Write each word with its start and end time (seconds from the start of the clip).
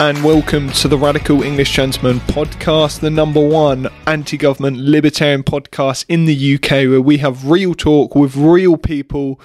and 0.00 0.24
welcome 0.24 0.70
to 0.70 0.88
the 0.88 0.96
Radical 0.96 1.42
English 1.42 1.72
Gentleman 1.72 2.20
podcast, 2.20 3.00
the 3.00 3.10
number 3.10 3.38
one 3.38 3.86
anti 4.06 4.38
government 4.38 4.78
libertarian 4.78 5.42
podcast 5.42 6.06
in 6.08 6.24
the 6.24 6.54
UK, 6.54 6.88
where 6.88 7.02
we 7.02 7.18
have 7.18 7.50
real 7.50 7.74
talk 7.74 8.14
with 8.14 8.34
real 8.34 8.78
people 8.78 9.38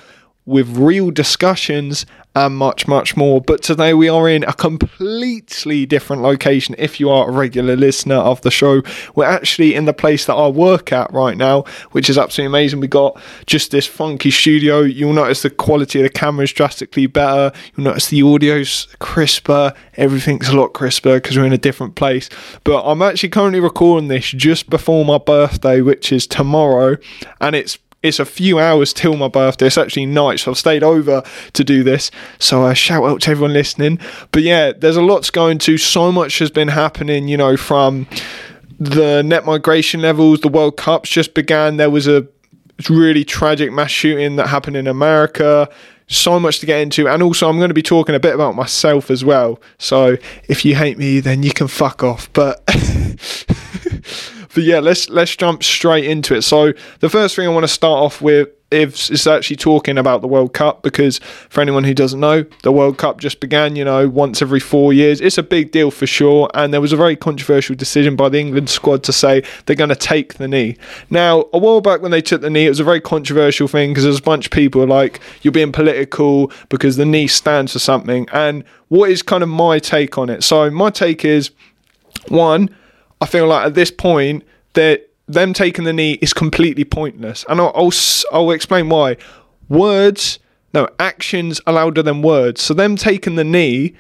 with 0.46 0.78
real 0.78 1.12
discussions 1.12 2.06
and 2.36 2.58
much, 2.58 2.88
much 2.88 3.16
more. 3.16 3.40
But 3.40 3.64
today 3.64 3.94
we 3.94 4.10
are 4.10 4.28
in 4.30 4.44
a 4.44 4.54
completely 4.54 5.86
different 5.86 6.22
location. 6.22 6.76
If 6.78 7.00
you 7.00 7.10
are 7.10 7.30
a 7.30 7.32
regular 7.32 7.78
listener 7.78 8.16
of 8.16 8.42
the 8.42 8.52
show, 8.52 8.84
we're 9.16 9.26
actually 9.26 9.74
in 9.74 9.86
the 9.86 9.94
place 9.94 10.26
that 10.26 10.36
I 10.36 10.48
work 10.50 10.92
at 10.92 11.12
right 11.14 11.38
now, 11.38 11.64
which 11.92 12.10
is 12.10 12.18
absolutely 12.18 12.48
amazing. 12.48 12.82
We 12.82 12.88
got 12.88 13.20
just 13.46 13.72
this 13.72 13.88
funky 13.88 14.32
studio. 14.32 14.82
You'll 14.82 15.14
notice 15.14 15.44
the 15.44 15.50
quality 15.50 16.00
of 16.00 16.04
the 16.04 16.10
camera 16.10 16.44
is 16.44 16.52
drastically 16.52 17.08
better. 17.08 17.52
You'll 17.76 17.86
notice 17.86 18.10
the 18.10 18.22
audio's 18.22 18.88
crisper. 19.00 19.74
Everything's 19.96 20.50
a 20.50 20.56
lot 20.56 20.74
crisper 20.74 21.16
because 21.16 21.38
we're 21.38 21.46
in 21.46 21.54
a 21.54 21.58
different 21.58 21.96
place. 21.96 22.30
But 22.66 22.84
I'm 22.84 23.02
actually 23.02 23.30
currently 23.30 23.62
recording 23.62 24.10
this 24.10 24.30
just 24.32 24.70
before 24.70 25.06
my 25.06 25.18
birthday, 25.18 25.80
which 25.80 26.12
is 26.12 26.28
tomorrow, 26.28 26.98
and 27.40 27.56
it's 27.56 27.78
it's 28.06 28.20
a 28.20 28.26
few 28.26 28.60
hours 28.60 28.94
till 28.94 29.16
my 29.18 29.28
birthday. 29.28 29.68
It's 29.68 29.78
actually 29.78 30.06
night, 30.06 30.40
so 30.40 30.52
I've 30.52 30.58
stayed 30.58 30.84
over 30.84 31.24
to 31.54 31.64
do 31.64 31.84
this. 31.84 32.12
So 32.40 32.64
uh, 32.64 32.74
shout 32.74 33.04
out 33.04 33.22
to 33.22 33.32
everyone 33.32 33.54
listening. 33.54 34.00
But 34.32 34.44
yeah, 34.44 34.72
there's 34.72 34.98
a 34.98 35.02
lot's 35.02 35.32
going 35.32 35.58
to. 35.60 35.78
So 35.78 36.12
much 36.12 36.40
has 36.40 36.52
been 36.52 36.68
happening, 36.68 37.28
you 37.28 37.38
know, 37.38 37.58
from 37.58 38.08
the 38.80 39.24
net 39.24 39.46
migration 39.46 40.02
levels, 40.02 40.42
the 40.42 40.50
World 40.50 40.78
Cups 40.78 41.10
just 41.10 41.34
began. 41.34 41.78
There 41.78 41.90
was 41.90 42.08
a 42.08 42.28
really 42.90 43.24
tragic 43.24 43.72
mass 43.72 43.92
shooting 43.92 44.36
that 44.36 44.48
happened 44.48 44.78
in 44.78 44.88
America. 44.88 45.70
So 46.08 46.40
much 46.40 46.60
to 46.60 46.68
get 46.68 46.82
into, 46.82 47.08
and 47.08 47.24
also 47.24 47.50
I'm 47.50 47.58
going 47.58 47.70
to 47.70 47.74
be 47.74 47.82
talking 47.82 48.14
a 48.14 48.20
bit 48.20 48.36
about 48.36 48.54
myself 48.54 49.10
as 49.10 49.26
well. 49.26 49.60
So 49.80 50.18
if 50.48 50.64
you 50.64 50.76
hate 50.76 51.00
me, 51.00 51.20
then 51.20 51.42
you 51.42 51.50
can 51.50 51.68
fuck 51.68 52.04
off. 52.04 52.32
But 52.34 52.62
but 54.56 54.64
yeah, 54.64 54.80
let's 54.80 55.10
let's 55.10 55.36
jump 55.36 55.64
straight 55.64 56.06
into 56.06 56.34
it. 56.34 56.42
So 56.42 56.74
the 57.02 57.10
first 57.10 57.36
thing 57.36 57.46
I 57.46 57.52
want 57.52 57.66
to 57.66 57.68
start 57.68 58.00
off 58.00 58.22
with 58.22 58.50
is, 58.72 59.10
is 59.12 59.28
actually 59.28 59.58
talking 59.58 59.98
about 59.98 60.22
the 60.22 60.28
World 60.28 60.54
Cup 60.54 60.82
because 60.82 61.20
for 61.50 61.62
anyone 61.62 61.84
who 61.84 61.94
doesn't 61.94 62.20
know, 62.20 62.46
the 62.64 62.72
World 62.72 62.98
Cup 62.98 63.20
just 63.20 63.40
began, 63.40 63.76
you 63.76 63.86
know, 63.86 64.10
once 64.10 64.42
every 64.42 64.60
four 64.60 64.92
years. 64.92 65.22
It's 65.22 65.38
a 65.38 65.44
big 65.44 65.72
deal 65.72 65.92
for 65.92 66.08
sure, 66.08 66.50
and 66.54 66.74
there 66.74 66.82
was 66.82 66.92
a 66.92 66.98
very 66.98 67.16
controversial 67.16 67.76
decision 67.76 68.16
by 68.16 68.30
the 68.30 68.40
England 68.40 68.70
squad 68.70 69.04
to 69.04 69.14
say 69.14 69.44
they're 69.66 69.76
going 69.76 69.90
to 69.90 69.96
take 69.96 70.36
the 70.36 70.48
knee. 70.48 70.78
Now, 71.10 71.46
a 71.54 71.58
while 71.58 71.82
back 71.82 72.02
when 72.02 72.12
they 72.12 72.22
took 72.22 72.42
the 72.42 72.50
knee, 72.50 72.66
it 72.66 72.70
was 72.70 72.80
a 72.80 72.86
very 72.86 73.02
controversial 73.02 73.68
thing 73.68 73.92
because 73.92 74.06
there's 74.06 74.20
a 74.20 74.24
bunch 74.24 74.46
of 74.46 74.52
people 74.52 74.86
like 74.88 75.20
you're 75.42 75.52
being 75.52 75.72
political 75.72 76.52
because 76.70 76.96
the 76.96 77.06
knee 77.06 77.28
stands 77.28 77.74
for 77.74 77.80
something. 77.80 78.28
And 78.32 78.64
what 78.88 79.10
is 79.10 79.22
kind 79.22 79.44
of 79.44 79.50
my 79.50 79.80
take 79.80 80.18
on 80.18 80.30
it? 80.30 80.44
So 80.44 80.72
my 80.72 80.90
take 80.90 81.26
is 81.26 81.52
one 82.30 82.70
I 83.22 83.26
feel 83.26 83.48
like 83.48 83.66
at 83.66 83.74
this 83.74 83.92
point 83.92 84.44
that 84.74 85.10
them 85.28 85.54
taking 85.54 85.86
the 85.86 85.94
knee 85.94 86.14
is 86.22 86.34
completely 86.34 86.84
pointless, 86.86 87.46
and 87.50 87.60
I'll, 87.60 87.72
I'll 87.76 87.92
I'll 88.32 88.52
explain 88.52 88.90
why. 88.90 89.18
Words, 89.70 90.40
no 90.74 90.88
actions 91.00 91.60
are 91.66 91.74
louder 91.74 92.04
than 92.04 92.22
words. 92.22 92.62
So 92.62 92.74
them 92.74 92.96
taking 92.96 93.36
the 93.36 93.44
knee 93.44 93.96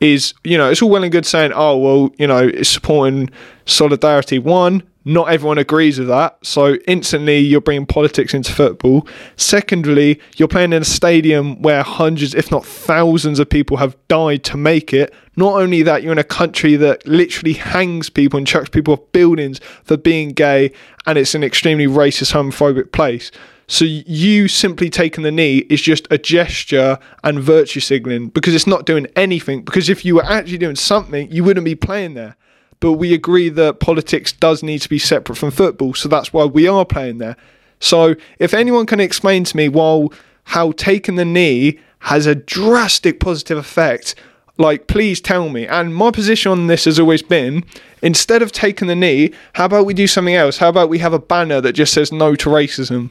is 0.00 0.34
you 0.44 0.56
know 0.56 0.70
it's 0.70 0.82
all 0.82 0.90
well 0.90 1.02
and 1.02 1.10
good 1.10 1.26
saying 1.26 1.52
oh 1.54 1.76
well 1.76 2.10
you 2.18 2.26
know 2.26 2.46
it's 2.46 2.68
supporting 2.68 3.30
solidarity. 3.64 4.38
One, 4.38 4.82
not 5.08 5.30
everyone 5.30 5.56
agrees 5.56 5.98
with 5.98 6.08
that. 6.08 6.36
So 6.44 6.74
instantly 6.86 7.38
you're 7.38 7.62
bringing 7.62 7.86
politics 7.86 8.34
into 8.34 8.52
football. 8.52 9.08
Secondly, 9.36 10.20
you're 10.36 10.48
playing 10.48 10.74
in 10.74 10.82
a 10.82 10.84
stadium 10.84 11.62
where 11.62 11.82
hundreds, 11.82 12.34
if 12.34 12.50
not 12.50 12.66
thousands, 12.66 13.38
of 13.38 13.48
people 13.48 13.78
have 13.78 13.96
died 14.08 14.44
to 14.44 14.58
make 14.58 14.92
it. 14.92 15.14
Not 15.34 15.54
only 15.54 15.82
that, 15.82 16.02
you're 16.02 16.12
in 16.12 16.18
a 16.18 16.24
country 16.24 16.76
that 16.76 17.06
literally 17.06 17.54
hangs 17.54 18.10
people 18.10 18.36
and 18.36 18.46
chucks 18.46 18.68
people 18.68 18.92
off 18.92 19.12
buildings 19.12 19.60
for 19.82 19.96
being 19.96 20.32
gay, 20.32 20.72
and 21.06 21.16
it's 21.16 21.34
an 21.34 21.42
extremely 21.42 21.86
racist, 21.86 22.34
homophobic 22.34 22.92
place. 22.92 23.30
So 23.66 23.86
you 23.86 24.46
simply 24.46 24.90
taking 24.90 25.24
the 25.24 25.30
knee 25.30 25.58
is 25.70 25.80
just 25.80 26.06
a 26.10 26.18
gesture 26.18 26.98
and 27.24 27.40
virtue 27.40 27.80
signaling 27.80 28.28
because 28.28 28.54
it's 28.54 28.66
not 28.66 28.84
doing 28.84 29.06
anything. 29.16 29.62
Because 29.62 29.88
if 29.88 30.04
you 30.04 30.16
were 30.16 30.24
actually 30.24 30.58
doing 30.58 30.76
something, 30.76 31.30
you 31.30 31.44
wouldn't 31.44 31.64
be 31.64 31.74
playing 31.74 32.12
there 32.12 32.36
but 32.80 32.92
we 32.92 33.12
agree 33.12 33.48
that 33.48 33.80
politics 33.80 34.32
does 34.32 34.62
need 34.62 34.80
to 34.80 34.88
be 34.88 34.98
separate 34.98 35.36
from 35.36 35.50
football, 35.50 35.94
so 35.94 36.08
that's 36.08 36.32
why 36.32 36.44
we 36.44 36.68
are 36.68 36.84
playing 36.84 37.18
there. 37.18 37.36
So 37.80 38.14
if 38.38 38.54
anyone 38.54 38.86
can 38.86 39.00
explain 39.00 39.44
to 39.44 39.56
me 39.56 39.68
while 39.68 40.12
how 40.44 40.72
taking 40.72 41.16
the 41.16 41.24
knee 41.24 41.78
has 42.00 42.26
a 42.26 42.34
drastic 42.34 43.20
positive 43.20 43.58
effect, 43.58 44.14
like 44.56 44.86
please 44.86 45.20
tell 45.20 45.48
me. 45.48 45.66
And 45.66 45.94
my 45.94 46.10
position 46.10 46.52
on 46.52 46.66
this 46.66 46.84
has 46.84 46.98
always 46.98 47.22
been 47.22 47.64
instead 48.02 48.42
of 48.42 48.52
taking 48.52 48.88
the 48.88 48.96
knee, 48.96 49.32
how 49.54 49.66
about 49.66 49.86
we 49.86 49.94
do 49.94 50.06
something 50.06 50.34
else? 50.34 50.58
How 50.58 50.68
about 50.68 50.88
we 50.88 50.98
have 50.98 51.12
a 51.12 51.18
banner 51.18 51.60
that 51.60 51.72
just 51.72 51.92
says 51.92 52.12
no 52.12 52.34
to 52.36 52.48
racism? 52.48 53.10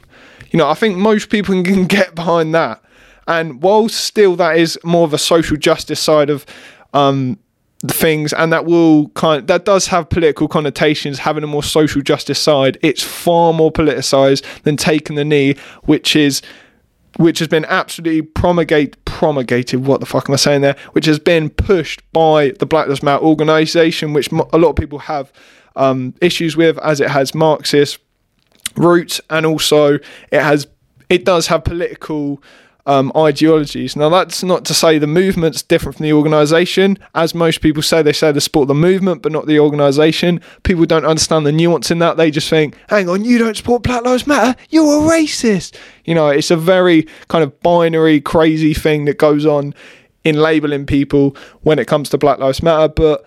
You 0.50 0.58
know, 0.58 0.68
I 0.68 0.74
think 0.74 0.96
most 0.96 1.30
people 1.30 1.62
can 1.62 1.86
get 1.86 2.14
behind 2.14 2.54
that. 2.54 2.82
And 3.26 3.62
while 3.62 3.88
still 3.88 4.36
that 4.36 4.56
is 4.56 4.78
more 4.84 5.04
of 5.04 5.12
a 5.12 5.18
social 5.18 5.56
justice 5.56 6.00
side 6.00 6.30
of 6.30 6.46
um, 6.94 7.38
things 7.86 8.32
and 8.32 8.52
that 8.52 8.64
will 8.64 9.08
kind 9.10 9.46
that 9.46 9.64
does 9.64 9.86
have 9.86 10.08
political 10.08 10.48
connotations 10.48 11.20
having 11.20 11.44
a 11.44 11.46
more 11.46 11.62
social 11.62 12.02
justice 12.02 12.38
side. 12.38 12.76
It's 12.82 13.02
far 13.02 13.52
more 13.52 13.70
politicized 13.70 14.44
than 14.62 14.76
taking 14.76 15.14
the 15.14 15.24
knee 15.24 15.54
which 15.84 16.16
is 16.16 16.42
which 17.18 17.38
has 17.38 17.46
been 17.46 17.64
absolutely 17.66 18.22
promulgate 18.22 19.02
promulgated 19.04 19.86
what 19.86 20.00
the 20.00 20.06
fuck 20.06 20.28
am 20.28 20.32
i 20.32 20.36
saying 20.36 20.62
there? 20.62 20.76
Which 20.92 21.06
has 21.06 21.20
been 21.20 21.50
pushed 21.50 22.02
by 22.12 22.50
the 22.58 22.66
black 22.66 22.88
lives 22.88 23.02
matter 23.02 23.22
organization 23.22 24.12
which 24.12 24.32
a 24.32 24.58
lot 24.58 24.70
of 24.70 24.76
people 24.76 24.98
have 25.00 25.32
um, 25.76 26.14
issues 26.20 26.56
with 26.56 26.78
as 26.78 27.00
it 27.00 27.10
has 27.10 27.32
marxist 27.32 28.00
roots 28.74 29.20
and 29.30 29.46
also 29.46 29.94
it 30.32 30.42
has 30.42 30.66
it 31.08 31.24
does 31.24 31.46
have 31.46 31.62
political 31.62 32.42
um, 32.86 33.12
ideologies. 33.14 33.96
Now, 33.96 34.08
that's 34.08 34.42
not 34.42 34.64
to 34.66 34.74
say 34.74 34.98
the 34.98 35.06
movement's 35.06 35.62
different 35.62 35.98
from 35.98 36.04
the 36.04 36.12
organisation. 36.12 36.98
As 37.14 37.34
most 37.34 37.60
people 37.60 37.82
say, 37.82 38.02
they 38.02 38.12
say 38.12 38.32
they 38.32 38.40
support 38.40 38.68
the 38.68 38.74
movement 38.74 39.22
but 39.22 39.30
not 39.30 39.46
the 39.46 39.60
organisation. 39.60 40.40
People 40.62 40.86
don't 40.86 41.04
understand 41.04 41.44
the 41.44 41.52
nuance 41.52 41.90
in 41.90 41.98
that. 41.98 42.16
They 42.16 42.30
just 42.30 42.48
think, 42.48 42.76
hang 42.88 43.08
on, 43.08 43.24
you 43.24 43.38
don't 43.38 43.56
support 43.56 43.82
Black 43.82 44.04
Lives 44.04 44.26
Matter? 44.26 44.58
You're 44.70 45.04
a 45.04 45.10
racist. 45.10 45.76
You 46.04 46.14
know, 46.14 46.28
it's 46.28 46.50
a 46.50 46.56
very 46.56 47.06
kind 47.28 47.44
of 47.44 47.60
binary, 47.60 48.20
crazy 48.20 48.72
thing 48.72 49.04
that 49.04 49.18
goes 49.18 49.44
on 49.44 49.74
in 50.24 50.36
labelling 50.36 50.86
people 50.86 51.36
when 51.62 51.78
it 51.78 51.86
comes 51.86 52.08
to 52.10 52.18
Black 52.18 52.38
Lives 52.38 52.62
Matter. 52.62 52.88
But 52.88 53.26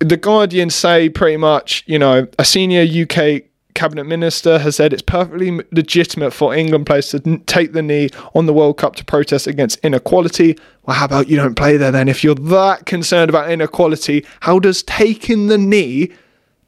the 0.00 0.16
Guardian 0.16 0.70
say 0.70 1.08
pretty 1.08 1.36
much, 1.36 1.84
you 1.86 1.98
know, 1.98 2.26
a 2.38 2.44
senior 2.44 2.82
UK 2.82 3.44
cabinet 3.74 4.04
minister 4.04 4.58
has 4.58 4.76
said 4.76 4.92
it's 4.92 5.02
perfectly 5.02 5.60
legitimate 5.70 6.32
for 6.32 6.54
England 6.54 6.86
players 6.86 7.08
to 7.10 7.38
take 7.46 7.72
the 7.72 7.82
knee 7.82 8.10
on 8.34 8.46
the 8.46 8.52
World 8.52 8.76
Cup 8.76 8.96
to 8.96 9.04
protest 9.04 9.46
against 9.46 9.78
inequality. 9.84 10.58
Well, 10.84 10.96
how 10.96 11.06
about 11.06 11.28
you 11.28 11.36
don't 11.36 11.54
play 11.54 11.76
there 11.76 11.90
then? 11.90 12.08
If 12.08 12.22
you're 12.22 12.34
that 12.34 12.86
concerned 12.86 13.30
about 13.30 13.50
inequality, 13.50 14.26
how 14.40 14.58
does 14.58 14.82
taking 14.82 15.46
the 15.46 15.58
knee 15.58 16.12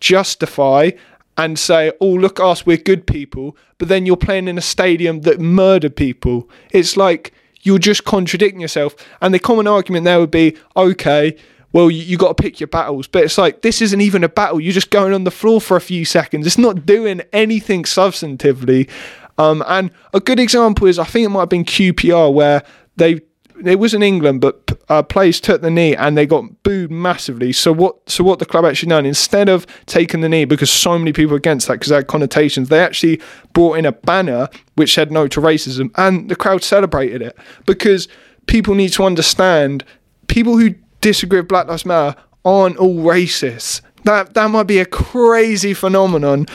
justify 0.01 0.91
and 1.37 1.59
say, 1.59 1.93
oh, 2.01 2.11
look 2.11 2.39
us, 2.41 2.65
we're 2.65 2.77
good 2.77 3.07
people, 3.07 3.57
but 3.79 3.89
then 3.89 4.07
you're 4.07 4.17
playing 4.17 4.49
in 4.49 4.57
a 4.57 4.63
stadium 4.63 5.23
that 5.23 5.41
murdered 5.41 5.97
people? 5.97 6.49
It's 6.71 6.97
like 6.97 7.33
you're 7.63 7.79
just 7.79 8.05
contradicting 8.05 8.61
yourself. 8.61 8.95
And 9.21 9.35
the 9.35 9.39
common 9.39 9.67
argument 9.67 10.05
there 10.05 10.21
would 10.21 10.31
be, 10.31 10.57
okay, 10.77 11.37
well, 11.75 11.91
you, 11.91 12.03
you 12.03 12.17
got 12.17 12.37
to 12.37 12.43
pick 12.43 12.61
your 12.61 12.69
battles. 12.69 13.09
But 13.09 13.25
it's 13.25 13.37
like, 13.37 13.61
this 13.63 13.83
isn't 13.83 14.01
even 14.01 14.25
a 14.25 14.29
battle. 14.29 14.61
You're 14.61 14.73
just 14.73 14.91
going 14.91 15.13
on 15.13 15.25
the 15.25 15.31
floor 15.31 15.61
for 15.61 15.77
a 15.77 15.81
few 15.81 16.05
seconds. 16.05 16.47
It's 16.47 16.57
not 16.57 16.87
doing 16.87 17.21
anything 17.33 17.83
substantively. 17.83 18.89
Um, 19.37 19.63
and 19.67 19.91
a 20.15 20.21
good 20.21 20.39
example 20.39 20.87
is, 20.87 21.01
I 21.01 21.05
think 21.05 21.27
it 21.27 21.31
might 21.31 21.41
have 21.41 21.49
been 21.49 21.65
QPR, 21.65 22.33
where 22.33 22.63
they 22.97 23.21
it 23.65 23.79
was 23.79 23.95
in 23.95 24.03
England, 24.03 24.41
but 24.41 24.79
uh, 24.89 25.03
players 25.03 25.41
took 25.41 25.63
the 25.63 25.71
knee 25.71 25.95
and 25.95 26.19
they 26.19 26.27
got 26.27 26.63
booed 26.65 26.91
massively. 26.91 27.53
So 27.53 27.73
what? 27.73 28.09
So 28.09 28.25
what 28.25 28.39
the 28.39 28.47
club 28.47 28.65
actually 28.65 28.91
done 28.91 29.07
instead 29.07 29.49
of 29.49 29.67
taking 29.87 30.21
the 30.21 30.29
knee 30.29 30.45
because 30.45 30.71
so 30.71 30.99
many 30.99 31.13
people 31.13 31.37
against 31.37 31.69
that 31.69 31.75
because 31.75 31.91
had 31.91 32.07
connotations, 32.07 32.69
they 32.69 32.81
actually 32.81 33.21
brought 33.53 33.79
in 33.79 33.87
a 33.87 33.93
banner 33.93 34.49
which 34.75 34.95
said 34.95 35.13
no 35.13 35.29
to 35.29 35.41
racism, 35.41 35.91
and 35.97 36.29
the 36.29 36.37
crowd 36.37 36.63
celebrated 36.63 37.23
it 37.23 37.37
because 37.67 38.09
people 38.47 38.75
need 38.75 38.93
to 38.93 39.05
understand 39.05 39.85
people 40.27 40.59
who 40.59 40.75
disagree 41.05 41.41
with 41.41 41.49
Black 41.49 41.69
Lives 41.69 41.85
Matter 41.85 42.19
aren't 42.47 42.79
all 42.79 42.97
racist. 42.97 43.83
That 44.05 44.35
that 44.35 44.51
might 44.51 44.65
be 44.65 44.79
a 44.79 44.87
crazy 44.87 45.75
phenomenon 45.75 46.47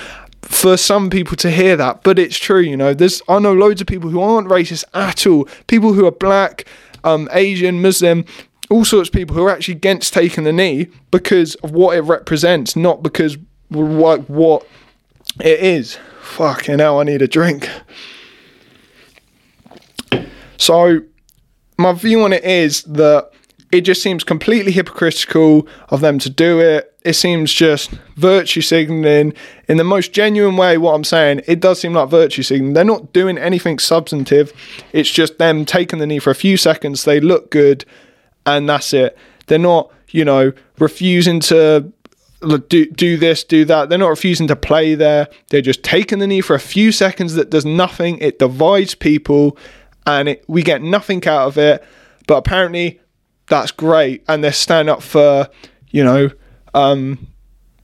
for 0.42 0.76
some 0.76 1.10
people 1.10 1.38
to 1.38 1.52
hear 1.52 1.78
that, 1.78 2.04
but 2.04 2.18
it's 2.18 2.38
true. 2.38 2.60
You 2.60 2.76
know, 2.76 2.94
there's 2.94 3.22
I 3.30 3.38
know 3.40 3.54
loads 3.54 3.80
of 3.80 3.88
people 3.88 4.10
who 4.10 4.20
aren't 4.20 4.50
racist 4.50 4.86
at 4.94 5.28
all. 5.28 5.48
People 5.68 5.94
who 5.94 6.06
are 6.08 6.12
black, 6.12 6.66
um, 7.04 7.30
Asian, 7.32 7.82
Muslim, 7.82 8.26
all 8.72 8.84
sorts 8.84 9.10
of 9.10 9.14
people 9.14 9.36
who 9.36 9.44
are 9.46 9.52
actually 9.52 9.76
against 9.76 10.14
taking 10.14 10.44
the 10.44 10.54
knee 10.54 10.88
because 11.12 11.54
of 11.56 11.72
what 11.72 11.96
it 11.96 12.02
represents, 12.02 12.76
not 12.76 13.04
because 13.04 13.38
like 13.70 14.26
what 14.26 14.68
it 15.40 15.60
is. 15.60 16.00
Fucking 16.22 16.80
hell, 16.80 17.00
I 17.00 17.04
need 17.04 17.22
a 17.22 17.28
drink. 17.28 17.70
So, 20.58 21.02
my 21.78 21.94
view 21.94 22.24
on 22.24 22.34
it 22.34 22.44
is 22.44 22.84
that 22.84 23.32
it 23.72 23.82
just 23.82 24.02
seems 24.02 24.24
completely 24.24 24.72
hypocritical 24.72 25.68
of 25.90 26.02
them 26.02 26.18
to 26.20 26.30
do 26.30 26.60
it. 26.60 26.94
It 27.04 27.14
seems 27.14 27.54
just 27.54 27.92
virtue 28.16 28.62
signaling 28.62 29.34
in 29.68 29.78
the 29.78 29.84
most 29.84 30.12
genuine 30.12 30.58
way. 30.58 30.78
What 30.78 30.96
I'm 30.96 31.04
saying, 31.04 31.42
it 31.48 31.60
does 31.60 31.80
seem 31.80 31.94
like 31.94 32.10
virtue 32.10 32.44
signaling. 32.44 32.74
They're 32.74 32.84
not 32.84 33.14
doing 33.14 33.38
anything 33.38 33.80
substantive. 33.80 34.52
It's 34.92 35.10
just 35.10 35.38
them 35.38 35.66
taking 35.66 36.00
the 36.00 36.08
knee 36.08 36.20
for 36.20 36.32
a 36.32 36.36
few 36.36 36.58
seconds. 36.58 37.04
They 37.04 37.20
look 37.20 37.52
good, 37.52 37.86
and 38.46 38.68
that's 38.68 38.94
it. 38.94 39.18
They're 39.48 39.60
not, 39.60 39.92
you 40.10 40.26
know, 40.26 40.52
refusing 40.80 41.40
to 41.42 41.92
do 42.68 42.86
do 42.88 43.18
this, 43.18 43.44
do 43.44 43.66
that. 43.66 43.90
They're 43.90 43.98
not 43.98 44.10
refusing 44.10 44.48
to 44.48 44.56
play 44.56 44.96
there. 44.96 45.28
They're 45.50 45.62
just 45.62 45.84
taking 45.84 46.20
the 46.20 46.28
knee 46.28 46.42
for 46.42 46.56
a 46.56 46.60
few 46.60 46.92
seconds 46.92 47.36
that 47.36 47.50
does 47.50 47.66
nothing. 47.66 48.18
It 48.18 48.40
divides 48.40 48.96
people, 48.96 49.58
and 50.08 50.30
it, 50.30 50.44
we 50.48 50.64
get 50.64 50.82
nothing 50.82 51.26
out 51.28 51.48
of 51.48 51.58
it. 51.58 51.84
But 52.28 52.38
apparently, 52.38 52.99
that's 53.50 53.72
great, 53.72 54.24
and 54.28 54.44
they're 54.44 54.54
standing 54.54 54.92
up 54.92 55.02
for 55.02 55.50
you 55.90 56.04
know 56.04 56.30
um, 56.74 57.28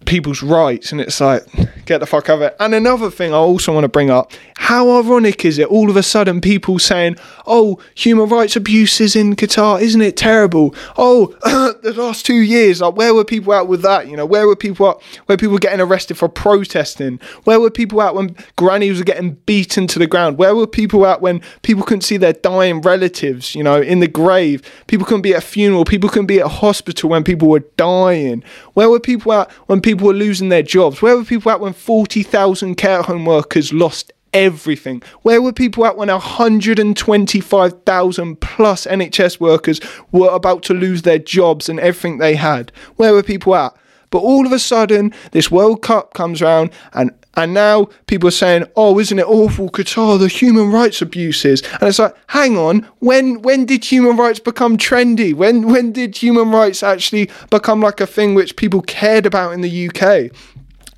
people's 0.05 0.43
rights, 0.43 0.91
and 0.91 1.01
it's 1.01 1.19
like 1.19 1.45
get 1.85 1.99
the 1.99 2.05
fuck 2.05 2.29
out 2.29 2.35
of 2.35 2.41
it. 2.41 2.55
And 2.59 2.73
another 2.73 3.11
thing 3.11 3.33
I 3.33 3.37
also 3.37 3.73
want 3.73 3.83
to 3.83 3.89
bring 3.89 4.09
up: 4.09 4.31
how 4.57 4.89
ironic 4.97 5.45
is 5.45 5.59
it? 5.59 5.67
All 5.67 5.89
of 5.89 5.95
a 5.95 6.03
sudden, 6.03 6.41
people 6.41 6.79
saying, 6.79 7.17
"Oh, 7.45 7.79
human 7.93 8.27
rights 8.29 8.55
abuses 8.55 9.15
in 9.15 9.35
Qatar, 9.35 9.81
isn't 9.81 10.01
it 10.01 10.17
terrible?" 10.17 10.75
Oh, 10.97 11.35
the 11.83 11.93
last 11.93 12.25
two 12.25 12.35
years, 12.35 12.81
like 12.81 12.95
where 12.95 13.13
were 13.13 13.25
people 13.25 13.53
at 13.53 13.67
with 13.67 13.81
that? 13.83 14.07
You 14.07 14.17
know, 14.17 14.25
where 14.25 14.47
were 14.47 14.55
people 14.55 14.89
at? 14.89 15.01
Where 15.27 15.37
people 15.37 15.53
were 15.53 15.59
getting 15.59 15.81
arrested 15.81 16.17
for 16.17 16.27
protesting? 16.27 17.19
Where 17.43 17.59
were 17.59 17.69
people 17.69 18.01
at 18.01 18.15
when 18.15 18.35
grannies 18.55 18.97
were 18.97 19.05
getting 19.05 19.33
beaten 19.45 19.87
to 19.87 19.99
the 19.99 20.07
ground? 20.07 20.37
Where 20.37 20.55
were 20.55 20.67
people 20.67 21.05
at 21.05 21.21
when 21.21 21.41
people 21.61 21.83
couldn't 21.83 22.01
see 22.01 22.17
their 22.17 22.33
dying 22.33 22.81
relatives? 22.81 23.55
You 23.55 23.63
know, 23.63 23.81
in 23.81 23.99
the 23.99 24.07
grave. 24.07 24.61
People 24.87 25.05
couldn't 25.05 25.21
be 25.21 25.33
at 25.33 25.43
a 25.43 25.45
funeral. 25.45 25.85
People 25.85 26.09
couldn't 26.09 26.27
be 26.27 26.39
at 26.39 26.45
a 26.45 26.49
hospital 26.49 27.09
when 27.09 27.23
people 27.23 27.49
were 27.49 27.63
dying. 27.77 28.43
Where 28.73 28.89
were 28.89 28.99
people 28.99 29.31
at 29.33 29.51
when 29.67 29.81
people 29.81 29.94
were 30.01 30.13
losing 30.13 30.49
their 30.49 30.63
jobs? 30.63 31.01
Where 31.01 31.15
were 31.15 31.23
people 31.23 31.51
at 31.51 31.59
when 31.59 31.73
40,000 31.73 32.75
care 32.75 33.01
home 33.01 33.25
workers 33.25 33.73
lost 33.73 34.11
everything? 34.33 35.01
Where 35.21 35.41
were 35.41 35.53
people 35.53 35.85
at 35.85 35.97
when 35.97 36.09
125,000 36.09 38.41
plus 38.41 38.85
NHS 38.85 39.39
workers 39.39 39.79
were 40.11 40.29
about 40.29 40.63
to 40.63 40.73
lose 40.73 41.03
their 41.03 41.19
jobs 41.19 41.69
and 41.69 41.79
everything 41.79 42.17
they 42.17 42.35
had? 42.35 42.71
Where 42.97 43.13
were 43.13 43.23
people 43.23 43.55
at? 43.55 43.73
But 44.11 44.19
all 44.19 44.45
of 44.45 44.51
a 44.51 44.59
sudden, 44.59 45.13
this 45.31 45.49
World 45.51 45.81
Cup 45.81 46.13
comes 46.13 46.41
around, 46.41 46.71
and 46.93 47.11
and 47.35 47.53
now 47.53 47.89
people 48.07 48.27
are 48.27 48.31
saying, 48.31 48.65
"Oh, 48.75 48.99
isn't 48.99 49.19
it 49.19 49.27
awful, 49.27 49.69
Qatar? 49.69 50.19
The 50.19 50.27
human 50.27 50.71
rights 50.71 51.01
abuses." 51.01 51.61
And 51.79 51.83
it's 51.83 51.99
like, 51.99 52.15
hang 52.27 52.57
on, 52.57 52.87
when 52.99 53.41
when 53.41 53.65
did 53.65 53.85
human 53.85 54.17
rights 54.17 54.39
become 54.39 54.77
trendy? 54.77 55.33
When 55.33 55.67
when 55.67 55.91
did 55.91 56.15
human 56.17 56.51
rights 56.51 56.83
actually 56.83 57.29
become 57.49 57.81
like 57.81 57.99
a 58.01 58.07
thing 58.07 58.35
which 58.35 58.55
people 58.55 58.81
cared 58.81 59.25
about 59.25 59.53
in 59.53 59.61
the 59.61 59.89
UK? 59.89 60.31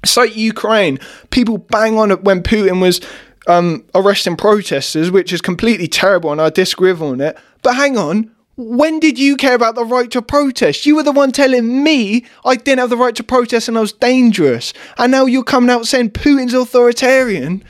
It's 0.04 0.16
like 0.16 0.36
Ukraine. 0.36 1.00
People 1.32 1.58
bang 1.58 1.98
on 1.98 2.12
it 2.12 2.24
when 2.24 2.44
Putin 2.44 2.82
was 2.82 3.02
um, 3.48 3.84
arresting 3.96 4.36
protesters, 4.36 5.10
which 5.10 5.34
is 5.34 5.42
completely 5.42 5.88
terrible, 5.88 6.32
and 6.32 6.42
I 6.42 6.50
disagree 6.50 6.94
on 6.94 7.22
it. 7.22 7.38
But 7.64 7.76
hang 7.76 7.98
on, 7.98 8.32
when 8.58 9.00
did 9.00 9.20
you 9.20 9.38
care 9.38 9.54
about 9.54 9.76
the 9.76 9.86
right 9.86 10.10
to 10.12 10.22
protest? 10.22 10.86
You 10.86 10.96
were 10.96 11.04
the 11.04 11.12
one 11.12 11.32
telling 11.32 11.84
me 11.84 12.26
I 12.44 12.56
didn't 12.56 12.80
have 12.80 12.90
the 12.90 12.98
right 12.98 13.16
to 13.16 13.24
protest 13.24 13.68
and 13.68 13.78
I 13.78 13.82
was 13.82 13.94
dangerous. 13.94 14.74
And 14.98 15.12
now 15.12 15.26
you're 15.26 15.44
coming 15.44 15.70
out 15.70 15.86
saying 15.86 16.12
Putin's 16.12 16.56
authoritarian? 16.56 17.64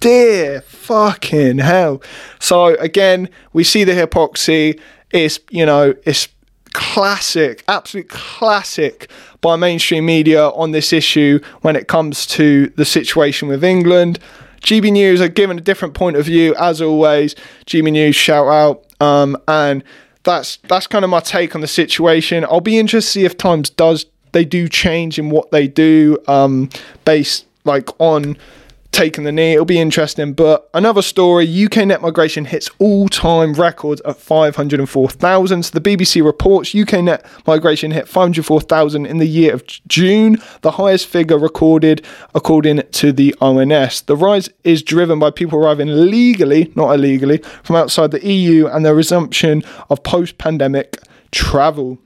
Dear 0.00 0.62
fucking 0.62 1.58
hell. 1.58 2.02
So 2.38 2.74
again, 2.76 3.28
we 3.52 3.64
see 3.64 3.84
the 3.84 3.94
hypocrisy. 3.94 4.80
It's, 5.10 5.38
you 5.50 5.66
know, 5.66 5.94
it's 6.04 6.28
classic, 6.72 7.62
absolute 7.68 8.08
classic 8.08 9.10
by 9.42 9.56
mainstream 9.56 10.06
media 10.06 10.48
on 10.48 10.70
this 10.70 10.90
issue 10.90 11.40
when 11.60 11.76
it 11.76 11.86
comes 11.86 12.26
to 12.28 12.68
the 12.76 12.86
situation 12.86 13.46
with 13.46 13.62
England. 13.62 14.18
GB 14.62 14.90
News 14.92 15.20
are 15.20 15.28
given 15.28 15.58
a 15.58 15.62
different 15.62 15.92
point 15.92 16.16
of 16.16 16.24
view 16.24 16.54
as 16.58 16.80
always. 16.80 17.34
GB 17.66 17.92
News 17.92 18.16
shout 18.16 18.46
out. 18.46 18.86
Um, 19.00 19.36
and 19.48 19.84
that's 20.22 20.58
that's 20.68 20.86
kind 20.86 21.04
of 21.04 21.10
my 21.10 21.20
take 21.20 21.54
on 21.54 21.60
the 21.60 21.66
situation. 21.66 22.44
I'll 22.44 22.60
be 22.60 22.78
interested 22.78 23.08
to 23.08 23.12
see 23.20 23.24
if 23.24 23.36
Times 23.36 23.70
does 23.70 24.06
they 24.32 24.44
do 24.44 24.68
change 24.68 25.18
in 25.18 25.30
what 25.30 25.50
they 25.50 25.66
do 25.66 26.18
um, 26.28 26.68
based 27.04 27.46
like 27.64 27.88
on 28.00 28.36
taking 28.92 29.24
the 29.24 29.32
knee. 29.32 29.52
It'll 29.52 29.64
be 29.64 29.78
interesting. 29.78 30.32
But 30.32 30.68
another 30.74 31.02
story 31.02 31.64
UK 31.64 31.86
net 31.86 32.02
migration 32.02 32.44
hits 32.44 32.70
all 32.78 33.08
time 33.08 33.54
records 33.54 34.00
at 34.02 34.16
504,000. 34.16 35.62
So 35.62 35.78
the 35.78 35.96
BBC 35.96 36.24
reports 36.24 36.74
UK 36.74 37.04
net 37.04 37.24
migration 37.46 37.90
hit 37.92 38.08
504,000 38.08 39.06
in 39.06 39.18
the 39.18 39.26
year 39.26 39.54
of 39.54 39.64
June, 39.86 40.38
the 40.62 40.72
highest 40.72 41.06
figure 41.06 41.38
recorded 41.38 42.04
according 42.34 42.82
to 42.92 43.12
the 43.12 43.34
ONS. 43.40 44.02
The 44.02 44.16
rise 44.16 44.48
is 44.64 44.82
driven 44.82 45.18
by 45.18 45.30
people 45.30 45.58
arriving 45.58 45.88
legally, 46.10 46.72
not 46.74 46.94
illegally, 46.94 47.38
from 47.62 47.76
outside 47.76 48.10
the 48.10 48.26
EU 48.26 48.66
and 48.66 48.84
the 48.84 48.94
resumption 48.94 49.62
of 49.88 50.02
post 50.02 50.38
pandemic 50.38 50.98
travel. 51.30 51.98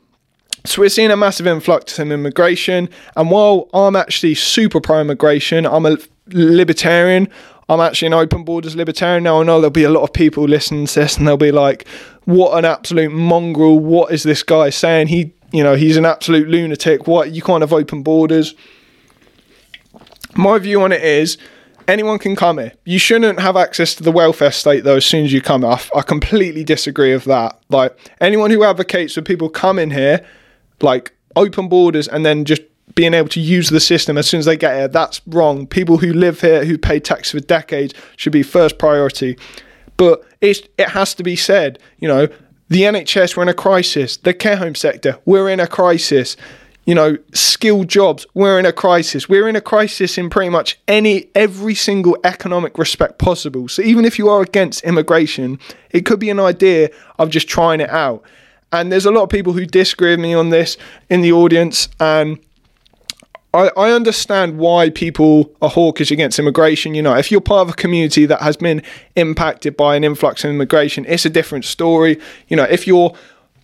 So 0.66 0.80
we're 0.80 0.88
seeing 0.88 1.10
a 1.10 1.16
massive 1.16 1.46
influx 1.46 1.98
in 1.98 2.10
immigration, 2.10 2.88
and 3.16 3.30
while 3.30 3.68
I'm 3.74 3.96
actually 3.96 4.34
super 4.34 4.80
pro 4.80 5.02
immigration, 5.02 5.66
I'm 5.66 5.84
a 5.84 5.98
libertarian. 6.28 7.28
I'm 7.68 7.80
actually 7.80 8.06
an 8.06 8.14
open 8.14 8.44
borders 8.44 8.76
libertarian. 8.76 9.24
Now 9.24 9.40
I 9.40 9.44
know 9.44 9.60
there'll 9.60 9.70
be 9.70 9.84
a 9.84 9.90
lot 9.90 10.02
of 10.02 10.12
people 10.12 10.44
listening 10.44 10.86
to 10.86 11.00
this 11.00 11.16
and 11.16 11.26
they'll 11.26 11.36
be 11.36 11.52
like, 11.52 11.88
what 12.24 12.58
an 12.58 12.64
absolute 12.64 13.10
mongrel. 13.10 13.78
What 13.78 14.12
is 14.12 14.22
this 14.22 14.42
guy 14.42 14.70
saying? 14.70 15.08
He, 15.08 15.32
you 15.52 15.62
know, 15.62 15.74
he's 15.74 15.96
an 15.96 16.04
absolute 16.04 16.48
lunatic. 16.48 17.06
What? 17.06 17.32
You 17.32 17.42
can't 17.42 17.62
have 17.62 17.72
open 17.72 18.02
borders. 18.02 18.54
My 20.34 20.58
view 20.58 20.82
on 20.82 20.92
it 20.92 21.02
is 21.02 21.38
anyone 21.88 22.18
can 22.18 22.36
come 22.36 22.58
here. 22.58 22.72
You 22.84 22.98
shouldn't 22.98 23.40
have 23.40 23.56
access 23.56 23.94
to 23.96 24.02
the 24.02 24.12
welfare 24.12 24.52
state 24.52 24.84
though 24.84 24.96
as 24.96 25.06
soon 25.06 25.24
as 25.24 25.32
you 25.32 25.40
come. 25.40 25.64
I, 25.64 25.80
I 25.94 26.02
completely 26.02 26.64
disagree 26.64 27.14
with 27.14 27.24
that. 27.24 27.58
Like 27.68 27.96
anyone 28.20 28.50
who 28.50 28.64
advocates 28.64 29.14
for 29.14 29.22
people 29.22 29.48
coming 29.48 29.90
here, 29.90 30.24
like 30.82 31.14
open 31.36 31.68
borders 31.68 32.08
and 32.08 32.26
then 32.26 32.44
just 32.44 32.62
being 32.94 33.14
able 33.14 33.28
to 33.28 33.40
use 33.40 33.70
the 33.70 33.80
system 33.80 34.16
as 34.16 34.28
soon 34.28 34.38
as 34.38 34.44
they 34.44 34.56
get 34.56 34.74
here. 34.74 34.88
That's 34.88 35.20
wrong. 35.26 35.66
People 35.66 35.98
who 35.98 36.12
live 36.12 36.40
here, 36.40 36.64
who 36.64 36.78
pay 36.78 37.00
tax 37.00 37.30
for 37.30 37.40
decades, 37.40 37.94
should 38.16 38.32
be 38.32 38.42
first 38.42 38.78
priority. 38.78 39.36
But 39.96 40.24
it's, 40.40 40.62
it 40.78 40.90
has 40.90 41.14
to 41.14 41.22
be 41.22 41.36
said, 41.36 41.78
you 41.98 42.08
know, 42.08 42.28
the 42.68 42.82
NHS, 42.82 43.36
we're 43.36 43.42
in 43.44 43.48
a 43.48 43.54
crisis. 43.54 44.16
The 44.16 44.34
care 44.34 44.56
home 44.56 44.74
sector, 44.74 45.18
we're 45.24 45.48
in 45.48 45.60
a 45.60 45.66
crisis. 45.66 46.36
You 46.86 46.94
know, 46.94 47.16
skilled 47.32 47.88
jobs, 47.88 48.26
we're 48.34 48.58
in 48.58 48.66
a 48.66 48.72
crisis. 48.72 49.28
We're 49.28 49.48
in 49.48 49.56
a 49.56 49.60
crisis 49.60 50.18
in 50.18 50.28
pretty 50.28 50.50
much 50.50 50.78
any, 50.86 51.30
every 51.34 51.74
single 51.74 52.18
economic 52.24 52.76
respect 52.76 53.18
possible. 53.18 53.68
So 53.68 53.80
even 53.80 54.04
if 54.04 54.18
you 54.18 54.28
are 54.28 54.42
against 54.42 54.84
immigration, 54.84 55.58
it 55.90 56.04
could 56.04 56.20
be 56.20 56.28
an 56.28 56.40
idea 56.40 56.90
of 57.18 57.30
just 57.30 57.48
trying 57.48 57.80
it 57.80 57.88
out. 57.88 58.22
And 58.70 58.92
there's 58.92 59.06
a 59.06 59.10
lot 59.10 59.22
of 59.22 59.30
people 59.30 59.52
who 59.52 59.64
disagree 59.64 60.10
with 60.10 60.20
me 60.20 60.34
on 60.34 60.50
this 60.50 60.76
in 61.08 61.22
the 61.22 61.32
audience, 61.32 61.88
and 62.00 62.38
I, 63.54 63.70
I 63.76 63.92
understand 63.92 64.58
why 64.58 64.90
people 64.90 65.54
are 65.62 65.70
hawkish 65.70 66.10
against 66.10 66.40
immigration. 66.40 66.94
You 66.94 67.02
know, 67.02 67.14
if 67.14 67.30
you're 67.30 67.40
part 67.40 67.68
of 67.68 67.74
a 67.74 67.76
community 67.76 68.26
that 68.26 68.42
has 68.42 68.56
been 68.56 68.82
impacted 69.14 69.76
by 69.76 69.94
an 69.94 70.02
influx 70.02 70.42
of 70.44 70.50
immigration, 70.50 71.06
it's 71.08 71.24
a 71.24 71.30
different 71.30 71.64
story. 71.64 72.20
You 72.48 72.56
know, 72.56 72.64
if 72.64 72.86
you're 72.86 73.14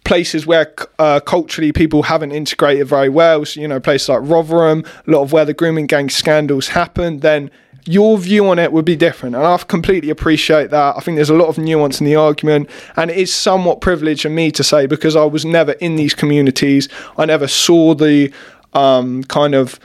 places 0.04 0.46
where 0.46 0.72
uh, 0.98 1.20
culturally 1.20 1.72
people 1.72 2.04
haven't 2.04 2.32
integrated 2.32 2.86
very 2.86 3.08
well, 3.08 3.44
so, 3.44 3.60
you 3.60 3.68
know, 3.68 3.80
places 3.80 4.08
like 4.08 4.20
Rotherham, 4.22 4.84
a 5.06 5.10
lot 5.10 5.22
of 5.22 5.32
where 5.32 5.44
the 5.44 5.54
grooming 5.54 5.86
gang 5.86 6.08
scandals 6.08 6.68
happen, 6.68 7.18
then 7.18 7.50
your 7.84 8.16
view 8.18 8.48
on 8.48 8.58
it 8.58 8.72
would 8.72 8.84
be 8.84 8.96
different. 8.96 9.34
And 9.34 9.44
I 9.44 9.56
completely 9.58 10.10
appreciate 10.10 10.70
that. 10.70 10.96
I 10.96 11.00
think 11.00 11.16
there's 11.16 11.30
a 11.30 11.34
lot 11.34 11.48
of 11.48 11.58
nuance 11.58 12.00
in 12.00 12.06
the 12.06 12.14
argument, 12.14 12.70
and 12.96 13.10
it 13.10 13.16
is 13.16 13.34
somewhat 13.34 13.80
privileged 13.80 14.24
of 14.24 14.32
me 14.32 14.52
to 14.52 14.62
say 14.62 14.86
because 14.86 15.16
I 15.16 15.24
was 15.24 15.44
never 15.44 15.72
in 15.72 15.96
these 15.96 16.14
communities. 16.14 16.88
I 17.18 17.24
never 17.24 17.48
saw 17.48 17.94
the 17.94 18.32
um, 18.72 19.24
kind 19.24 19.54
of 19.54 19.78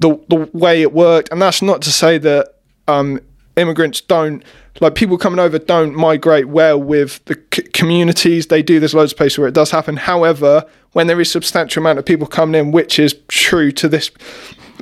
the 0.00 0.18
the 0.28 0.48
way 0.52 0.82
it 0.82 0.92
worked. 0.92 1.30
And 1.30 1.40
that's 1.40 1.62
not 1.62 1.82
to 1.82 1.90
say 1.90 2.18
that 2.18 2.54
um, 2.88 3.20
immigrants 3.56 4.00
don't 4.00 4.42
like 4.80 4.94
people 4.94 5.16
coming 5.16 5.38
over 5.38 5.58
don't 5.58 5.94
migrate 5.94 6.48
well 6.48 6.80
with 6.80 7.24
the 7.26 7.40
c- 7.54 7.62
communities. 7.62 8.48
They 8.48 8.62
do. 8.62 8.80
There's 8.80 8.94
loads 8.94 9.12
of 9.12 9.18
places 9.18 9.38
where 9.38 9.48
it 9.48 9.54
does 9.54 9.70
happen. 9.70 9.96
However, 9.96 10.64
when 10.92 11.06
there 11.06 11.20
is 11.20 11.30
substantial 11.30 11.82
amount 11.82 11.98
of 11.98 12.04
people 12.04 12.26
coming 12.26 12.60
in, 12.60 12.72
which 12.72 12.98
is 12.98 13.14
true 13.28 13.70
to 13.72 13.88
this, 13.88 14.10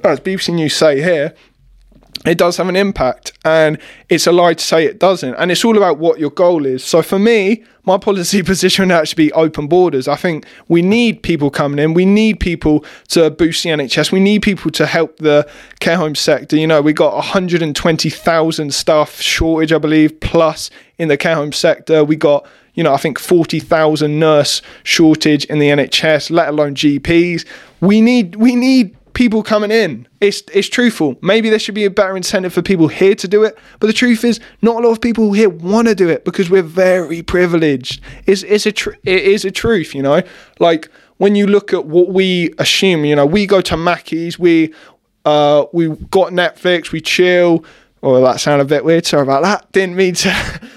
as 0.02 0.20
BBC 0.20 0.54
News 0.54 0.74
say 0.74 1.02
here, 1.02 1.34
it 2.24 2.38
does 2.38 2.56
have 2.56 2.68
an 2.68 2.76
impact 2.76 3.32
and 3.44 3.78
it's 4.08 4.26
a 4.26 4.32
lie 4.32 4.54
to 4.54 4.64
say 4.64 4.84
it 4.84 4.98
doesn't 4.98 5.34
and 5.34 5.50
it's 5.50 5.64
all 5.64 5.76
about 5.76 5.98
what 5.98 6.18
your 6.18 6.30
goal 6.30 6.66
is. 6.66 6.84
So 6.84 7.02
for 7.02 7.18
me 7.18 7.64
my 7.84 7.98
policy 7.98 8.42
position 8.52 8.88
would 8.88 8.94
actually 8.94 9.26
be 9.26 9.32
open 9.32 9.66
borders. 9.66 10.06
I 10.06 10.16
think 10.16 10.46
we 10.68 10.82
need 10.82 11.22
people 11.22 11.50
coming 11.50 11.78
in. 11.78 11.94
We 11.94 12.04
need 12.04 12.38
people 12.38 12.84
to 13.08 13.30
boost 13.30 13.64
the 13.64 13.70
nhs 13.70 14.12
we 14.12 14.20
need 14.20 14.42
people 14.42 14.70
to 14.72 14.86
help 14.86 15.16
the 15.18 15.48
care 15.80 15.96
home 15.96 16.14
sector. 16.14 16.56
You 16.56 16.66
know 16.66 16.80
we 16.80 16.92
got 16.92 17.14
120000 17.14 18.72
staff 18.72 19.20
shortage 19.20 19.72
i 19.72 19.78
believe 19.78 20.20
plus 20.20 20.70
in 20.98 21.08
the 21.08 21.16
care 21.16 21.34
home 21.34 21.52
sector. 21.52 22.04
We 22.04 22.16
got 22.16 22.46
you 22.74 22.82
know, 22.82 22.94
I 22.94 22.96
think 22.96 23.18
40,000 23.18 24.18
nurse 24.18 24.62
shortage 24.82 25.44
in 25.46 25.58
the 25.58 25.68
NHS, 25.68 26.30
let 26.30 26.48
alone 26.48 26.74
GPs. 26.74 27.46
We 27.80 28.00
need, 28.00 28.36
we 28.36 28.56
need 28.56 28.96
people 29.14 29.42
coming 29.42 29.70
in. 29.70 30.06
It's 30.20 30.42
it's 30.52 30.68
truthful. 30.68 31.16
Maybe 31.22 31.50
there 31.50 31.58
should 31.58 31.74
be 31.74 31.84
a 31.84 31.90
better 31.90 32.16
incentive 32.16 32.52
for 32.52 32.62
people 32.62 32.88
here 32.88 33.14
to 33.14 33.28
do 33.28 33.42
it. 33.44 33.58
But 33.80 33.86
the 33.88 33.92
truth 33.92 34.24
is, 34.24 34.40
not 34.60 34.82
a 34.82 34.86
lot 34.86 34.92
of 34.92 35.00
people 35.00 35.32
here 35.32 35.48
want 35.48 35.88
to 35.88 35.94
do 35.94 36.08
it 36.08 36.24
because 36.24 36.50
we're 36.50 36.62
very 36.62 37.22
privileged. 37.22 38.00
It's 38.26 38.42
it's 38.44 38.66
a 38.66 38.72
tr- 38.72 38.94
it 39.04 39.22
is 39.22 39.44
a 39.44 39.50
truth, 39.50 39.94
you 39.94 40.02
know. 40.02 40.22
Like 40.58 40.90
when 41.18 41.34
you 41.34 41.46
look 41.46 41.72
at 41.72 41.86
what 41.86 42.08
we 42.08 42.52
assume, 42.58 43.04
you 43.04 43.16
know, 43.16 43.26
we 43.26 43.46
go 43.46 43.60
to 43.60 43.76
Mackey's, 43.76 44.38
we 44.38 44.74
uh 45.24 45.66
we 45.72 45.88
got 45.88 46.32
Netflix, 46.32 46.92
we 46.92 47.00
chill. 47.00 47.64
Oh, 48.02 48.20
that 48.24 48.40
sounded 48.40 48.64
a 48.64 48.68
bit 48.68 48.84
weird. 48.84 49.06
Sorry 49.06 49.22
about 49.22 49.42
that. 49.42 49.70
Didn't 49.72 49.94
mean 49.94 50.14
to 50.14 50.60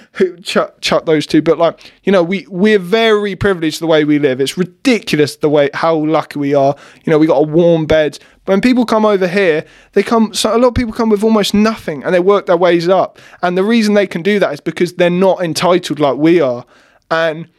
chuck, 0.43 0.79
chuck 0.81 1.05
those 1.05 1.25
two, 1.25 1.41
but 1.41 1.57
like 1.57 1.93
you 2.03 2.11
know, 2.11 2.23
we 2.23 2.45
we're 2.49 2.79
very 2.79 3.35
privileged 3.35 3.81
the 3.81 3.87
way 3.87 4.03
we 4.03 4.19
live. 4.19 4.39
It's 4.39 4.57
ridiculous 4.57 5.35
the 5.37 5.49
way 5.49 5.69
how 5.73 5.95
lucky 5.95 6.39
we 6.39 6.53
are. 6.53 6.75
You 7.03 7.11
know, 7.11 7.17
we 7.17 7.27
got 7.27 7.37
a 7.37 7.47
warm 7.47 7.85
bed. 7.85 8.19
When 8.45 8.61
people 8.61 8.85
come 8.85 9.05
over 9.05 9.27
here, 9.27 9.65
they 9.93 10.03
come. 10.03 10.33
So 10.33 10.55
a 10.55 10.57
lot 10.57 10.69
of 10.69 10.75
people 10.75 10.93
come 10.93 11.09
with 11.09 11.23
almost 11.23 11.53
nothing, 11.53 12.03
and 12.03 12.13
they 12.13 12.19
work 12.19 12.45
their 12.45 12.57
ways 12.57 12.87
up. 12.87 13.19
And 13.41 13.57
the 13.57 13.63
reason 13.63 13.93
they 13.93 14.07
can 14.07 14.21
do 14.21 14.39
that 14.39 14.53
is 14.53 14.59
because 14.59 14.93
they're 14.93 15.09
not 15.09 15.43
entitled 15.43 15.99
like 15.99 16.17
we 16.17 16.39
are. 16.41 16.65
And 17.11 17.49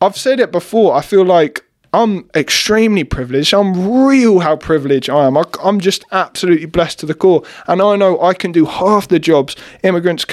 I've 0.00 0.16
said 0.16 0.40
it 0.40 0.52
before. 0.52 0.94
I 0.94 1.00
feel 1.00 1.24
like 1.24 1.64
I'm 1.94 2.28
extremely 2.34 3.04
privileged. 3.04 3.54
I'm 3.54 4.04
real 4.04 4.40
how 4.40 4.56
privileged 4.56 5.08
I 5.08 5.26
am. 5.26 5.36
I, 5.36 5.44
am 5.62 5.78
just 5.78 6.04
absolutely 6.10 6.66
blessed 6.66 6.98
to 7.00 7.06
the 7.06 7.14
core. 7.14 7.44
And 7.68 7.80
I 7.80 7.94
know 7.94 8.20
I 8.20 8.34
can 8.34 8.50
do 8.50 8.64
half 8.64 9.06
the 9.06 9.20
jobs 9.20 9.54
immigrants 9.84 10.26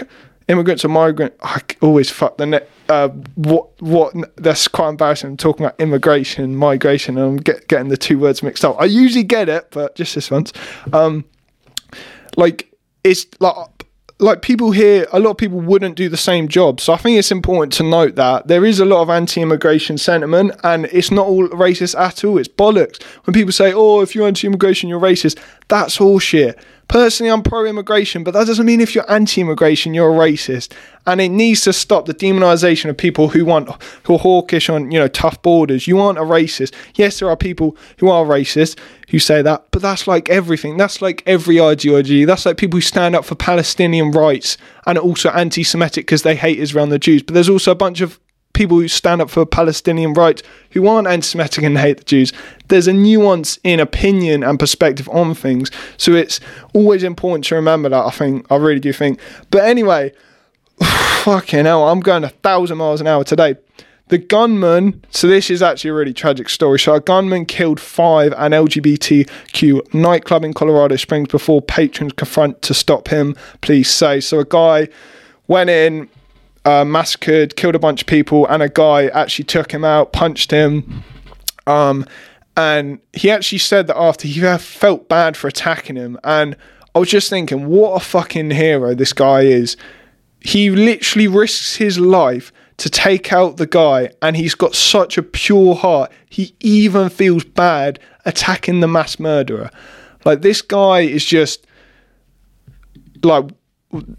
immigrants 0.52 0.86
or 0.86 0.90
migrant. 0.90 1.34
I 1.42 1.62
always 1.82 2.10
fuck 2.10 2.38
the 2.38 2.46
net. 2.46 2.70
Uh, 2.90 3.10
what 3.36 3.82
what? 3.82 4.14
That's 4.36 4.68
quite 4.68 4.90
embarrassing. 4.90 5.32
I'm 5.32 5.38
talking 5.38 5.66
about 5.66 5.80
immigration, 5.80 6.56
migration, 6.56 7.18
and 7.18 7.26
I'm 7.26 7.38
get, 7.38 7.68
getting 7.68 7.88
the 7.88 7.98
two 7.98 8.20
words 8.20 8.44
mixed 8.44 8.66
up. 8.66 8.76
I 8.80 8.86
usually 8.86 9.24
get 9.24 9.50
it, 9.50 9.68
but 9.72 9.96
just 9.96 10.16
this 10.16 10.30
once. 10.30 10.52
Um, 10.92 11.26
like 12.38 12.72
it's 13.04 13.26
like 13.40 13.82
like 14.20 14.44
people 14.44 14.70
here, 14.70 15.08
a 15.12 15.20
lot 15.20 15.32
of 15.32 15.38
people 15.38 15.60
wouldn't 15.60 15.96
do 15.96 16.08
the 16.08 16.16
same 16.16 16.48
job. 16.48 16.80
So 16.80 16.94
I 16.94 16.98
think 16.98 17.18
it's 17.18 17.32
important 17.32 17.74
to 17.74 17.84
note 17.84 18.16
that 18.16 18.48
there 18.48 18.64
is 18.64 18.80
a 18.80 18.86
lot 18.86 19.02
of 19.02 19.10
anti-immigration 19.10 19.98
sentiment, 19.98 20.52
and 20.64 20.86
it's 20.86 21.10
not 21.10 21.26
all 21.26 21.48
racist 21.50 22.00
at 22.00 22.24
all. 22.24 22.38
It's 22.38 22.48
bollocks 22.48 23.02
when 23.26 23.34
people 23.34 23.52
say, 23.52 23.74
"Oh, 23.74 24.02
if 24.02 24.14
you're 24.14 24.28
anti-immigration, 24.28 24.90
you're 24.90 25.00
racist." 25.00 25.40
That's 25.72 26.02
all 26.02 26.20
shit. 26.20 26.60
Personally, 26.90 27.32
I'm 27.32 27.44
pro 27.44 27.64
immigration, 27.64 28.26
but 28.26 28.34
that 28.34 28.46
doesn't 28.46 28.66
mean 28.66 28.82
if 28.82 28.94
you're 28.94 29.10
anti 29.10 29.40
immigration, 29.40 29.94
you're 29.94 30.14
a 30.14 30.14
racist. 30.14 30.74
And 31.08 31.22
it 31.22 31.30
needs 31.30 31.62
to 31.62 31.72
stop 31.72 32.08
the 32.08 32.14
demonization 32.14 32.90
of 32.90 32.98
people 32.98 33.30
who 33.30 33.46
want, 33.46 33.70
who 34.04 34.16
are 34.16 34.20
hawkish 34.20 34.70
on, 34.70 34.92
you 34.92 35.00
know, 35.00 35.08
tough 35.08 35.42
borders. 35.42 35.88
You 35.88 35.98
aren't 35.98 36.20
a 36.20 36.24
racist. 36.24 36.74
Yes, 36.96 37.20
there 37.20 37.30
are 37.30 37.38
people 37.38 37.78
who 38.00 38.10
are 38.10 38.26
racist 38.26 38.78
who 39.12 39.20
say 39.20 39.42
that, 39.42 39.68
but 39.72 39.82
that's 39.82 40.08
like 40.08 40.30
everything. 40.30 40.76
That's 40.76 41.02
like 41.02 41.24
every 41.26 41.62
ideology. 41.62 42.26
That's 42.26 42.46
like 42.46 42.58
people 42.58 42.76
who 42.76 42.82
stand 42.82 43.16
up 43.16 43.24
for 43.24 43.36
Palestinian 43.36 44.12
rights 44.12 44.58
and 44.86 44.98
also 44.98 45.30
anti 45.30 45.64
Semitic 45.64 46.06
because 46.06 46.24
they 46.24 46.36
hate 46.36 46.60
Israel 46.60 46.84
and 46.84 46.92
the 46.92 47.00
Jews. 47.00 47.24
But 47.24 47.36
there's 47.36 47.48
also 47.48 47.72
a 47.72 47.76
bunch 47.76 48.02
of 48.02 48.20
people 48.62 48.80
who 48.80 48.88
stand 48.88 49.24
up 49.24 49.30
for 49.32 49.44
Palestinian 49.44 50.14
rights 50.14 50.44
who 50.70 50.88
aren't 50.88 51.08
anti 51.08 51.26
Semitic 51.26 51.64
and 51.64 51.80
hate 51.80 51.98
the 51.98 52.04
Jews. 52.04 52.32
There's 52.68 52.88
a 52.88 52.94
nuance 52.94 53.58
in 53.64 53.80
opinion 53.80 54.44
and 54.44 54.60
perspective 54.60 55.10
on 55.10 55.34
things. 55.34 55.72
So 55.98 56.14
it's 56.14 56.40
always 56.72 57.02
important 57.02 57.46
to 57.46 57.56
remember 57.56 57.90
that, 57.90 58.06
I 58.06 58.12
think. 58.12 58.46
I 58.52 58.58
really 58.58 58.80
do 58.80 58.94
think. 58.94 59.20
But 59.50 59.64
anyway, 59.64 60.14
fucking 60.84 61.66
hell, 61.66 61.90
I'm 61.90 62.02
going 62.02 62.24
a 62.24 62.30
thousand 62.30 62.78
miles 62.78 63.02
an 63.02 63.08
hour 63.08 63.24
today. 63.24 63.56
The 64.10 64.20
gunman, 64.20 65.04
so 65.10 65.26
this 65.28 65.50
is 65.50 65.64
actually 65.64 65.90
a 65.90 65.94
really 65.96 66.14
tragic 66.14 66.48
story. 66.48 66.78
So, 66.78 66.94
a 66.94 67.00
gunman 67.00 67.48
killed 67.48 67.80
five 67.80 68.32
an 68.38 68.52
LGBTQ 68.52 69.92
nightclub 69.92 70.44
in 70.44 70.54
Colorado 70.54 70.98
Springs 70.98 71.30
before 71.30 71.64
patrons 71.64 72.14
confront 72.14 72.62
to 72.62 72.76
stop 72.76 73.08
him, 73.08 73.36
police 73.62 73.90
say. 73.90 74.20
So, 74.20 74.40
a 74.40 74.46
guy 74.46 74.90
went 75.48 75.72
in, 75.72 76.10
uh, 76.66 76.86
massacred, 76.86 77.56
killed 77.56 77.76
a 77.76 77.80
bunch 77.80 78.02
of 78.02 78.08
people, 78.08 78.46
and 78.48 78.62
a 78.62 78.70
guy 78.70 79.08
actually 79.08 79.46
took 79.46 79.72
him 79.72 79.84
out, 79.84 80.14
punched 80.14 80.52
him. 80.52 81.04
Um, 81.68 82.06
and 82.58 83.00
he 83.14 83.32
actually 83.32 83.60
said 83.60 83.88
that 83.88 83.98
after 83.98 84.28
he 84.28 84.42
felt 84.58 85.10
bad 85.10 85.38
for 85.38 85.48
attacking 85.48 85.96
him. 85.96 86.20
And 86.24 86.56
I 86.94 87.00
was 87.00 87.10
just 87.10 87.30
thinking, 87.30 87.68
what 87.68 87.94
a 87.94 88.06
fucking 88.06 88.52
hero 88.52 88.94
this 88.94 89.14
guy 89.14 89.42
is. 89.42 89.78
He 90.42 90.70
literally 90.70 91.28
risks 91.28 91.76
his 91.76 92.00
life 92.00 92.52
to 92.78 92.90
take 92.90 93.32
out 93.32 93.58
the 93.58 93.68
guy, 93.68 94.10
and 94.22 94.36
he's 94.36 94.56
got 94.56 94.76
such 94.76 95.18
a 95.18 95.24
pure 95.24 95.76
heart. 95.76 96.12
He 96.30 96.56
even 96.60 97.10
feels 97.10 97.44
bad 97.44 98.00
attacking 98.26 98.80
the 98.80 98.88
mass 98.88 99.20
murderer. 99.20 99.70
Like, 100.26 100.42
this 100.42 100.62
guy 100.62 101.02
is 101.02 101.24
just 101.24 101.66
like 103.24 103.46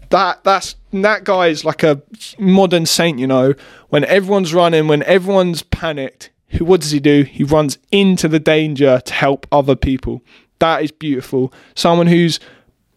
that 0.09 0.43
that's 0.43 0.75
that 0.91 1.23
guy 1.23 1.47
is 1.47 1.65
like 1.65 1.83
a 1.83 2.01
modern 2.37 2.85
saint, 2.85 3.19
you 3.19 3.27
know. 3.27 3.53
When 3.89 4.03
everyone's 4.05 4.53
running, 4.53 4.87
when 4.87 5.03
everyone's 5.03 5.63
panicked, 5.63 6.29
who 6.49 6.65
what 6.65 6.81
does 6.81 6.91
he 6.91 6.99
do? 6.99 7.23
He 7.23 7.43
runs 7.43 7.77
into 7.91 8.27
the 8.27 8.39
danger 8.39 9.01
to 9.03 9.13
help 9.13 9.47
other 9.51 9.75
people. 9.75 10.21
That 10.59 10.83
is 10.83 10.91
beautiful. 10.91 11.53
Someone 11.75 12.07
who's 12.07 12.39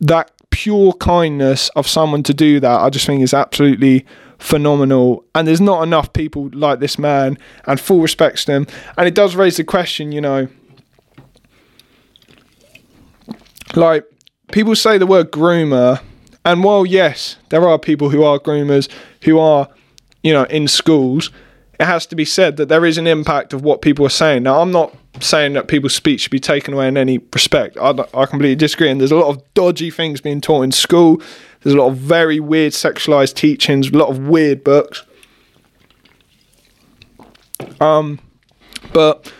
that 0.01 0.31
pure 0.51 0.93
kindness 0.95 1.69
of 1.71 1.87
someone 1.87 2.23
to 2.25 2.35
do 2.35 2.61
that, 2.61 2.81
I 2.81 2.91
just 2.91 3.07
think 3.07 3.23
is 3.23 3.35
absolutely 3.35 4.07
phenomenal. 4.39 5.25
And 5.35 5.49
there's 5.49 5.61
not 5.61 5.83
enough 5.83 6.13
people 6.13 6.51
like 6.53 6.81
this 6.81 6.99
man, 6.99 7.39
and 7.67 7.81
full 7.81 8.01
respect 8.01 8.47
to 8.47 8.53
him. 8.53 8.67
And 8.97 9.09
it 9.09 9.15
does 9.15 9.35
raise 9.35 9.57
the 9.57 9.65
question, 9.65 10.13
you 10.13 10.21
know, 10.21 10.49
like 13.75 14.05
people 14.53 14.75
say 14.77 14.99
the 14.99 15.07
word 15.07 15.31
groomer 15.31 16.01
and 16.47 16.63
while 16.63 16.87
yes, 16.87 17.37
there 17.49 17.69
are 17.69 17.77
people 17.77 18.11
who 18.11 18.23
are 18.23 18.39
groomers 18.39 18.89
who 19.25 19.39
are, 19.41 19.69
you 20.23 20.33
know, 20.33 20.45
in 20.45 20.69
schools, 20.69 21.31
it 21.81 21.85
has 21.85 22.07
to 22.07 22.15
be 22.15 22.25
said 22.25 22.57
that 22.57 22.69
there 22.69 22.87
is 22.87 22.99
an 22.99 23.09
impact 23.09 23.53
of 23.53 23.63
what 23.63 23.83
people 23.83 24.07
are 24.07 24.11
saying. 24.11 24.45
Now, 24.45 24.61
I'm 24.61 24.71
not 24.71 24.97
saying 25.21 25.55
that 25.55 25.67
people's 25.67 25.95
speech 25.95 26.21
should 26.21 26.31
be 26.31 26.39
taken 26.39 26.73
away 26.73 26.87
in 26.87 26.97
any 26.97 27.19
respect. 27.35 27.77
I, 27.77 27.91
I 28.15 28.27
completely 28.27 28.55
disagree. 28.55 28.89
And 28.89 29.01
there's 29.01 29.11
a 29.11 29.17
lot 29.17 29.29
of 29.29 29.43
dodgy 29.55 29.91
things 29.91 30.21
being 30.21 30.41
taught 30.41 30.63
in 30.63 30.71
school. 30.71 31.21
There's 31.63 31.75
a 31.75 31.79
lot 31.79 31.89
of 31.89 31.97
very 31.97 32.39
weird 32.39 32.75
sexualized 32.75 33.35
teachings, 33.35 33.91
a 33.91 33.99
lot 33.99 34.09
of 34.09 34.29
weird 34.29 34.63
books. 34.63 35.03
Um, 37.81 38.21
but 38.93 39.33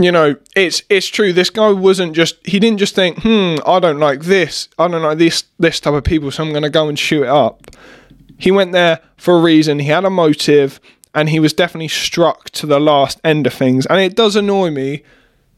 you 0.00 0.12
know, 0.12 0.36
it's 0.54 0.82
it's 0.88 1.06
true. 1.06 1.32
This 1.32 1.50
guy 1.50 1.70
wasn't 1.70 2.14
just 2.14 2.36
he 2.46 2.60
didn't 2.60 2.78
just 2.78 2.94
think, 2.94 3.22
hmm, 3.22 3.56
I 3.66 3.80
don't 3.80 3.98
like 3.98 4.22
this, 4.22 4.68
I 4.78 4.88
don't 4.88 5.02
like 5.02 5.18
this 5.18 5.44
this 5.58 5.80
type 5.80 5.94
of 5.94 6.04
people, 6.04 6.30
so 6.30 6.44
I'm 6.44 6.52
gonna 6.52 6.70
go 6.70 6.88
and 6.88 6.98
shoot 6.98 7.24
it 7.24 7.28
up. 7.28 7.70
He 8.38 8.50
went 8.50 8.72
there 8.72 9.00
for 9.16 9.38
a 9.38 9.42
reason, 9.42 9.80
he 9.80 9.88
had 9.88 10.04
a 10.04 10.10
motive, 10.10 10.80
and 11.14 11.28
he 11.28 11.40
was 11.40 11.52
definitely 11.52 11.88
struck 11.88 12.50
to 12.50 12.66
the 12.66 12.78
last 12.78 13.20
end 13.24 13.46
of 13.46 13.54
things. 13.54 13.86
And 13.86 14.00
it 14.00 14.14
does 14.14 14.36
annoy 14.36 14.70
me. 14.70 15.02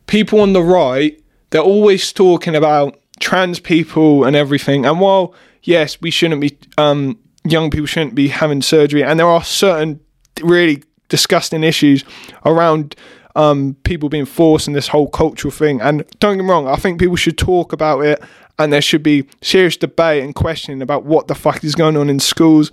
People 0.07 0.41
on 0.41 0.55
the 0.55 0.63
right, 0.63 1.23
they're 1.51 1.61
always 1.61 2.13
talking 2.13 2.57
about 2.57 2.99
trans 3.21 3.61
people 3.61 4.25
and 4.25 4.35
everything. 4.35 4.87
And 4.87 5.01
while 5.01 5.35
yes, 5.63 6.01
we 6.01 6.11
shouldn't 6.11 6.41
be 6.41 6.59
um 6.79 7.19
young 7.45 7.71
people 7.71 7.87
shouldn't 7.87 8.15
be 8.15 8.29
having 8.29 8.63
surgery, 8.63 9.05
and 9.05 9.21
there 9.21 9.29
are 9.29 9.45
certain 9.45 10.01
really 10.43 10.83
disgusting 11.11 11.63
issues 11.63 12.05
around 12.47 12.97
um, 13.37 13.77
people 13.85 14.09
being 14.09 14.25
forced 14.27 14.67
in 14.67 14.75
this 14.75 14.89
whole 14.89 15.09
cultural 15.09 15.53
thing. 15.53 15.81
And 15.81 16.05
don't 16.19 16.37
get 16.37 16.43
me 16.43 16.51
wrong, 16.51 16.67
I 16.67 16.77
think 16.77 16.99
people 16.99 17.17
should 17.17 17.39
talk 17.39 17.73
about 17.73 18.01
it 18.01 18.23
and 18.59 18.73
there 18.73 18.83
should 18.83 19.03
be 19.03 19.27
serious 19.43 19.77
debate 19.77 20.23
and 20.23 20.35
questioning 20.35 20.83
about 20.83 21.05
what 21.05 21.29
the 21.29 21.35
fuck 21.35 21.65
is 21.65 21.75
going 21.75 21.97
on 21.97 22.11
in 22.11 22.21
schools 22.21 22.71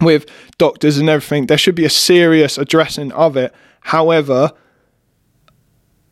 with 0.00 0.26
doctors 0.58 0.98
and 0.98 1.08
everything. 1.08 1.46
There 1.46 1.58
should 1.58 1.74
be 1.74 1.84
a 1.84 1.90
serious 1.90 2.56
addressing 2.58 3.10
of 3.12 3.36
it. 3.36 3.52
However, 3.80 4.52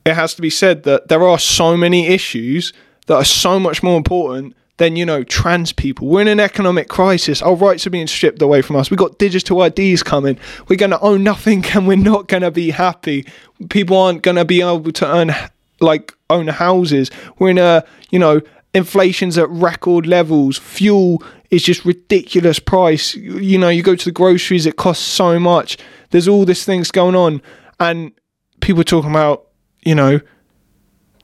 it 0.05 0.15
has 0.15 0.35
to 0.35 0.43
be 0.43 0.51
said 0.51 0.83
that 0.83 1.09
there 1.09 1.23
are 1.23 1.39
so 1.39 1.77
many 1.77 2.09
issues 2.09 2.73
that 3.07 3.15
are 3.15 3.25
so 3.25 3.61
much 3.61 3.83
more 3.83 3.97
important 3.97 4.57
than 4.79 4.97
you 4.97 5.05
know 5.05 5.23
trans 5.23 5.73
people. 5.73 6.09
We're 6.09 6.23
in 6.23 6.29
an 6.29 6.41
economic 6.41 6.89
crisis. 6.89 7.43
Our 7.43 7.55
rights 7.55 7.87
are 7.87 7.91
being 7.91 8.07
stripped 8.07 8.41
away 8.41 8.63
from 8.63 8.77
us. 8.77 8.91
We've 8.91 8.99
got 8.99 9.19
digital 9.19 9.63
IDs 9.63 10.03
coming. 10.03 10.39
We're 10.69 10.77
going 10.77 10.91
to 10.91 11.01
own 11.01 11.23
nothing, 11.23 11.65
and 11.75 11.87
we're 11.87 11.97
not 11.97 12.29
going 12.29 12.43
to 12.43 12.51
be 12.51 12.71
happy. 12.71 13.27
People 13.69 13.97
aren't 13.97 14.23
going 14.23 14.37
to 14.37 14.45
be 14.45 14.63
able 14.63 14.91
to 14.93 15.07
earn 15.07 15.33
like 15.81 16.13
own 16.31 16.49
houses. 16.49 17.11
We're 17.39 17.51
in 17.51 17.59
a 17.59 17.85
you 18.11 18.19
know 18.19 18.41
inflation's 18.75 19.37
at 19.37 19.49
record 19.51 20.07
levels. 20.07 20.59
Fuel 20.59 21.23
is 21.51 21.63
just 21.63 21.85
ridiculous 21.85 22.59
price. 22.59 23.15
You 23.15 23.59
know, 23.59 23.69
you 23.69 23.83
go 23.83 23.97
to 23.97 24.05
the 24.05 24.13
groceries, 24.13 24.67
it 24.67 24.77
costs 24.77 25.05
so 25.05 25.39
much. 25.39 25.79
There's 26.11 26.29
all 26.29 26.45
these 26.45 26.65
things 26.65 26.91
going 26.91 27.15
on, 27.15 27.43
and 27.81 28.13
people 28.61 28.81
are 28.81 28.85
talking 28.85 29.11
about 29.11 29.49
you 29.85 29.95
know 29.95 30.21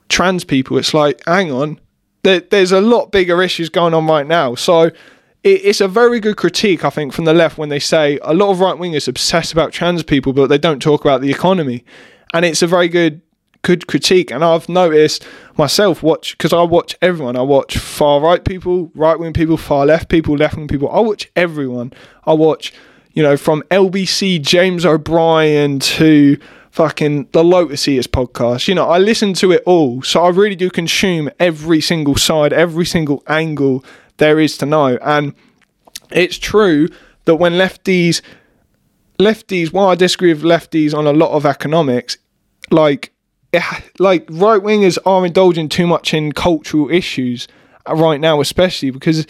trans 0.08 0.44
people. 0.44 0.76
It's 0.76 0.94
like, 0.94 1.22
hang 1.26 1.52
on, 1.52 1.80
there's 2.24 2.72
a 2.72 2.80
lot 2.80 3.12
bigger 3.12 3.42
issues 3.42 3.68
going 3.68 3.94
on 3.94 4.06
right 4.06 4.26
now. 4.26 4.54
So 4.54 4.90
it, 5.44 5.64
it's 5.64 5.80
a 5.80 5.88
very 5.88 6.18
good 6.18 6.36
critique, 6.36 6.84
I 6.84 6.90
think, 6.90 7.12
from 7.12 7.26
the 7.26 7.34
left 7.34 7.58
when 7.58 7.68
they 7.68 7.78
say 7.78 8.18
a 8.22 8.34
lot 8.34 8.50
of 8.50 8.60
right 8.60 8.76
wingers 8.76 9.06
obsess 9.06 9.52
about 9.52 9.72
trans 9.72 10.02
people, 10.02 10.32
but 10.32 10.48
they 10.48 10.58
don't 10.58 10.80
talk 10.80 11.02
about 11.02 11.20
the 11.20 11.30
economy. 11.30 11.84
And 12.32 12.44
it's 12.44 12.62
a 12.62 12.66
very 12.66 12.88
good 12.88 13.20
good 13.62 13.86
critique. 13.86 14.30
And 14.30 14.44
I've 14.44 14.68
noticed 14.68 15.26
myself 15.56 16.02
watch 16.02 16.36
because 16.36 16.52
I 16.52 16.62
watch 16.62 16.94
everyone. 17.02 17.36
I 17.36 17.42
watch 17.42 17.78
far 17.78 18.20
right 18.20 18.44
people, 18.44 18.92
right 18.94 19.18
wing 19.18 19.32
people, 19.32 19.56
far 19.56 19.86
left 19.86 20.08
people, 20.08 20.36
left 20.36 20.56
wing 20.56 20.68
people. 20.68 20.90
I 20.90 21.00
watch 21.00 21.30
everyone. 21.34 21.92
I 22.24 22.34
watch, 22.34 22.72
you 23.12 23.22
know, 23.22 23.36
from 23.36 23.62
LBC 23.70 24.42
James 24.42 24.84
O'Brien 24.84 25.78
to 25.80 26.36
fucking 26.74 27.28
the 27.30 27.44
Lotus 27.44 27.86
Eaters 27.86 28.08
podcast. 28.08 28.66
You 28.66 28.74
know, 28.74 28.88
I 28.88 28.98
listen 28.98 29.32
to 29.34 29.52
it 29.52 29.62
all. 29.64 30.02
So 30.02 30.24
I 30.24 30.30
really 30.30 30.56
do 30.56 30.70
consume 30.70 31.30
every 31.38 31.80
single 31.80 32.16
side, 32.16 32.52
every 32.52 32.84
single 32.84 33.22
angle 33.28 33.84
there 34.16 34.40
is 34.40 34.58
to 34.58 34.66
know. 34.66 34.98
And 35.00 35.34
it's 36.10 36.36
true 36.36 36.88
that 37.26 37.36
when 37.36 37.52
lefties 37.52 38.22
lefties, 39.20 39.72
while 39.72 39.86
I 39.86 39.94
disagree 39.94 40.34
with 40.34 40.42
lefties 40.42 40.92
on 40.92 41.06
a 41.06 41.12
lot 41.12 41.30
of 41.30 41.46
economics, 41.46 42.18
like 42.72 43.12
like 44.00 44.26
right 44.28 44.60
wingers 44.60 44.98
are 45.06 45.24
indulging 45.24 45.68
too 45.68 45.86
much 45.86 46.12
in 46.12 46.32
cultural 46.32 46.90
issues 46.90 47.46
uh, 47.88 47.94
right 47.94 48.20
now, 48.20 48.40
especially 48.40 48.90
because 48.90 49.28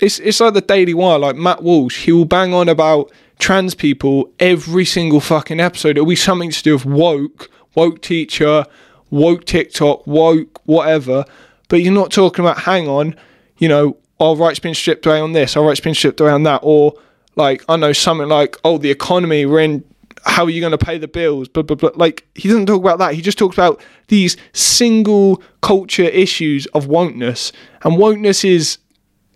it's 0.00 0.18
it's 0.18 0.38
like 0.38 0.52
the 0.52 0.60
Daily 0.60 0.92
Wire, 0.92 1.18
like 1.18 1.36
Matt 1.36 1.62
Walsh, 1.62 2.04
he 2.04 2.12
will 2.12 2.26
bang 2.26 2.52
on 2.52 2.68
about 2.68 3.10
trans 3.38 3.74
people 3.74 4.30
every 4.38 4.84
single 4.84 5.20
fucking 5.20 5.60
episode. 5.60 5.90
It'll 5.90 6.06
be 6.06 6.16
something 6.16 6.50
to 6.50 6.62
do 6.62 6.74
with 6.74 6.84
woke, 6.84 7.50
woke 7.74 8.00
teacher, 8.00 8.64
woke 9.10 9.44
TikTok, 9.44 10.06
woke 10.06 10.60
whatever. 10.64 11.24
But 11.68 11.82
you're 11.82 11.92
not 11.92 12.10
talking 12.10 12.44
about 12.44 12.60
hang 12.60 12.88
on, 12.88 13.16
you 13.58 13.68
know, 13.68 13.96
our 14.20 14.36
rights 14.36 14.58
been 14.58 14.74
stripped 14.74 15.06
away 15.06 15.20
on 15.20 15.32
this, 15.32 15.56
our 15.56 15.64
rights 15.64 15.80
been 15.80 15.94
stripped 15.94 16.20
away 16.20 16.30
on 16.30 16.44
that, 16.44 16.60
or 16.62 16.94
like 17.36 17.64
I 17.68 17.76
know 17.76 17.92
something 17.92 18.28
like, 18.28 18.56
oh, 18.64 18.78
the 18.78 18.90
economy, 18.90 19.46
we're 19.46 19.60
in 19.60 19.84
how 20.26 20.44
are 20.44 20.50
you 20.50 20.60
going 20.60 20.70
to 20.70 20.78
pay 20.78 20.98
the 20.98 21.08
bills? 21.08 21.48
Blah, 21.48 21.64
blah, 21.64 21.76
blah. 21.76 21.90
Like, 21.94 22.26
he 22.34 22.48
doesn't 22.48 22.66
talk 22.66 22.80
about 22.80 22.98
that. 22.98 23.14
He 23.14 23.20
just 23.20 23.38
talks 23.38 23.56
about 23.56 23.80
these 24.08 24.36
single 24.52 25.42
culture 25.60 26.04
issues 26.04 26.66
of 26.68 26.86
wokeness. 26.86 27.52
And 27.82 27.94
wokeness 27.94 28.44
is, 28.44 28.78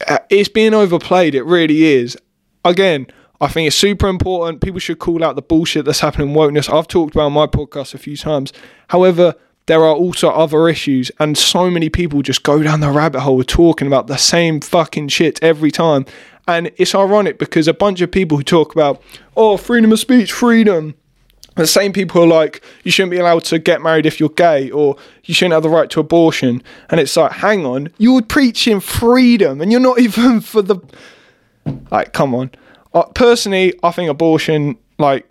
uh, 0.07 0.19
it's 0.31 0.49
being 0.49 0.75
overplayed. 0.75 1.35
It 1.35 1.45
really 1.45 1.85
is. 1.85 2.17
Again, 2.65 3.07
I 3.41 3.49
think 3.49 3.69
it's 3.69 3.77
super 3.77 4.09
important. 4.09 4.61
People 4.61 4.81
should 4.81 4.99
call 4.99 5.23
out 5.23 5.37
the 5.37 5.43
bullshit 5.43 5.85
that's 5.85 6.01
happening 6.01 6.31
in 6.31 6.35
wokeness. 6.35 6.73
I've 6.73 6.89
talked 6.89 7.15
about 7.15 7.29
my 7.29 7.47
podcast 7.47 7.95
a 7.95 7.99
few 7.99 8.17
times. 8.17 8.53
However, 8.89 9.37
there 9.67 9.81
are 9.81 9.95
also 9.95 10.31
other 10.31 10.69
issues, 10.69 11.13
and 11.21 11.37
so 11.37 11.71
many 11.71 11.89
people 11.89 12.23
just 12.23 12.43
go 12.43 12.63
down 12.63 12.81
the 12.81 12.91
rabbit 12.91 13.21
hole 13.21 13.45
talking 13.45 13.87
about 13.87 14.07
the 14.07 14.17
same 14.17 14.61
fucking 14.61 15.09
shit 15.09 15.39
every 15.43 15.71
time. 15.71 16.07
And 16.49 16.73
it's 16.79 16.95
ironic 16.95 17.39
because 17.39 17.69
a 17.69 17.75
bunch 17.75 18.01
of 18.01 18.11
people 18.11 18.39
who 18.39 18.43
talk 18.43 18.73
about, 18.75 19.03
oh, 19.37 19.59
freedom 19.59 19.93
of 19.93 20.01
speech, 20.01 20.33
freedom, 20.33 20.95
the 21.55 21.67
same 21.67 21.93
people 21.93 22.23
are 22.23 22.27
like, 22.27 22.65
you 22.83 22.91
shouldn't 22.91 23.11
be 23.11 23.19
allowed 23.19 23.45
to 23.45 23.59
get 23.59 23.83
married 23.83 24.07
if 24.07 24.19
you're 24.19 24.31
gay, 24.31 24.71
or 24.71 24.97
you 25.25 25.35
shouldn't 25.35 25.53
have 25.53 25.63
the 25.63 25.69
right 25.69 25.91
to 25.91 26.01
abortion. 26.01 26.63
And 26.89 26.99
it's 26.99 27.17
like, 27.17 27.33
hang 27.33 27.67
on, 27.67 27.91
you're 27.99 28.23
preaching 28.23 28.81
freedom, 28.81 29.61
and 29.61 29.71
you're 29.71 29.81
not 29.81 30.01
even 30.01 30.41
for 30.41 30.63
the. 30.63 30.81
Like, 31.91 32.15
come 32.15 32.35
on. 32.35 32.51
Uh, 32.99 33.05
personally, 33.15 33.73
I 33.85 33.93
think 33.93 34.11
abortion, 34.11 34.77
like, 34.99 35.25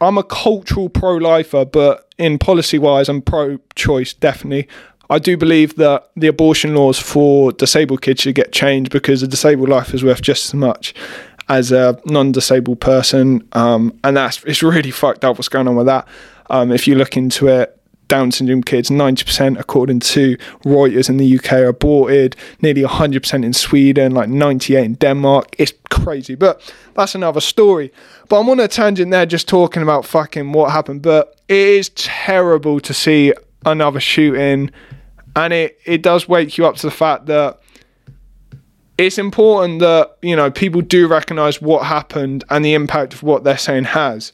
I'm 0.00 0.16
a 0.16 0.22
cultural 0.22 0.88
pro 0.88 1.16
lifer, 1.16 1.66
but 1.66 2.10
in 2.16 2.38
policy 2.38 2.78
wise, 2.78 3.10
I'm 3.10 3.20
pro 3.20 3.58
choice, 3.74 4.14
definitely. 4.14 4.68
I 5.10 5.18
do 5.18 5.36
believe 5.36 5.76
that 5.76 6.08
the 6.16 6.28
abortion 6.28 6.74
laws 6.74 6.98
for 6.98 7.52
disabled 7.52 8.00
kids 8.00 8.22
should 8.22 8.34
get 8.34 8.52
changed 8.52 8.90
because 8.90 9.22
a 9.22 9.28
disabled 9.28 9.68
life 9.68 9.92
is 9.92 10.02
worth 10.02 10.22
just 10.22 10.46
as 10.46 10.54
much 10.54 10.94
as 11.50 11.72
a 11.72 12.00
non-disabled 12.06 12.80
person, 12.80 13.46
um, 13.52 13.98
and 14.02 14.16
that's 14.16 14.42
it's 14.44 14.62
really 14.62 14.90
fucked 14.90 15.26
up 15.26 15.36
what's 15.36 15.48
going 15.48 15.68
on 15.68 15.76
with 15.76 15.84
that. 15.84 16.08
Um, 16.48 16.72
if 16.72 16.88
you 16.88 16.94
look 16.94 17.18
into 17.18 17.48
it, 17.48 17.73
Down 18.08 18.32
syndrome 18.32 18.62
kids, 18.62 18.90
90% 18.90 19.58
according 19.58 20.00
to 20.00 20.36
Reuters 20.64 21.08
in 21.08 21.16
the 21.16 21.38
UK 21.38 21.52
are 21.52 21.68
aborted, 21.68 22.36
nearly 22.60 22.82
100% 22.82 23.44
in 23.44 23.52
Sweden, 23.52 24.12
like 24.12 24.28
98 24.28 24.84
in 24.84 24.94
Denmark. 24.94 25.56
It's 25.58 25.72
crazy, 25.90 26.34
but 26.34 26.60
that's 26.94 27.14
another 27.14 27.40
story. 27.40 27.92
But 28.28 28.40
I'm 28.40 28.48
on 28.50 28.60
a 28.60 28.68
tangent 28.68 29.10
there 29.10 29.26
just 29.26 29.48
talking 29.48 29.82
about 29.82 30.04
fucking 30.04 30.52
what 30.52 30.70
happened, 30.70 31.02
but 31.02 31.40
it 31.48 31.56
is 31.56 31.88
terrible 31.90 32.80
to 32.80 32.92
see 32.92 33.32
another 33.66 34.00
shooting 34.00 34.70
and 35.36 35.52
it 35.52 35.78
it 35.84 36.02
does 36.02 36.28
wake 36.28 36.56
you 36.58 36.66
up 36.66 36.76
to 36.76 36.86
the 36.86 36.92
fact 36.92 37.26
that 37.26 37.60
it's 38.96 39.18
important 39.18 39.80
that 39.80 40.16
you 40.22 40.36
know 40.36 40.50
people 40.50 40.80
do 40.80 41.08
recognize 41.08 41.60
what 41.60 41.84
happened 41.84 42.44
and 42.50 42.64
the 42.64 42.74
impact 42.74 43.14
of 43.14 43.22
what 43.22 43.44
they're 43.44 43.58
saying 43.58 43.84
has. 43.84 44.32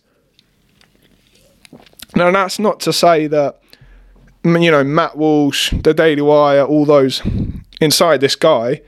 Now 2.15 2.31
that's 2.31 2.59
not 2.59 2.81
to 2.81 2.93
say 2.93 3.27
that 3.29 3.61
you 4.45 4.71
know 4.71 4.85
Matt 4.85 5.17
Walsh, 5.17 5.73
the 5.83 5.95
Daily 5.95 6.23
Wire, 6.23 6.65
all 6.65 6.85
those 6.85 7.23
inside 7.81 8.21
this 8.21 8.37
guy. 8.37 8.83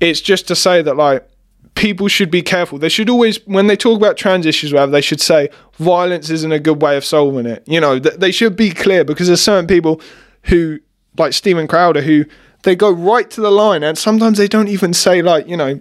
It's 0.00 0.20
just 0.20 0.48
to 0.48 0.56
say 0.56 0.82
that 0.82 0.96
like 0.96 1.28
people 1.74 2.08
should 2.08 2.30
be 2.30 2.42
careful. 2.42 2.78
They 2.78 2.88
should 2.88 3.10
always, 3.10 3.44
when 3.46 3.66
they 3.66 3.76
talk 3.76 3.96
about 3.96 4.16
trans 4.16 4.46
issues, 4.46 4.72
whatever, 4.72 4.92
they 4.92 5.00
should 5.00 5.20
say 5.20 5.48
violence 5.78 6.30
isn't 6.30 6.52
a 6.52 6.60
good 6.60 6.80
way 6.80 6.96
of 6.96 7.04
solving 7.04 7.46
it. 7.46 7.64
You 7.66 7.80
know, 7.80 7.98
they 7.98 8.30
should 8.30 8.54
be 8.56 8.70
clear 8.70 9.04
because 9.04 9.26
there's 9.26 9.40
certain 9.40 9.66
people 9.66 10.00
who 10.44 10.78
like 11.16 11.32
Steven 11.32 11.66
Crowder 11.66 12.02
who 12.02 12.24
they 12.62 12.74
go 12.74 12.90
right 12.90 13.30
to 13.30 13.40
the 13.40 13.50
line 13.50 13.82
and 13.82 13.96
sometimes 13.96 14.38
they 14.38 14.48
don't 14.48 14.68
even 14.68 14.92
say 14.92 15.22
like 15.22 15.46
you 15.46 15.56
know 15.56 15.78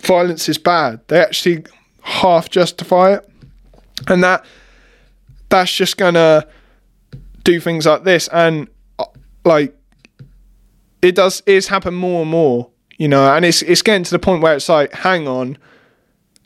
violence 0.00 0.48
is 0.48 0.58
bad 0.58 1.00
they 1.08 1.20
actually 1.20 1.64
half 2.02 2.50
justify 2.50 3.14
it 3.14 3.28
and 4.08 4.22
that 4.22 4.44
that's 5.52 5.72
just 5.72 5.96
gonna 5.96 6.46
do 7.44 7.60
things 7.60 7.86
like 7.86 8.04
this 8.04 8.28
and 8.28 8.68
uh, 8.98 9.04
like 9.44 9.76
it 11.02 11.14
does 11.14 11.42
it's 11.46 11.68
happened 11.68 11.96
more 11.96 12.22
and 12.22 12.30
more 12.30 12.70
you 12.96 13.06
know 13.06 13.34
and 13.34 13.44
it's 13.44 13.62
it's 13.62 13.82
getting 13.82 14.02
to 14.04 14.10
the 14.10 14.18
point 14.18 14.42
where 14.42 14.54
it's 14.54 14.68
like 14.68 14.92
hang 14.92 15.28
on 15.28 15.58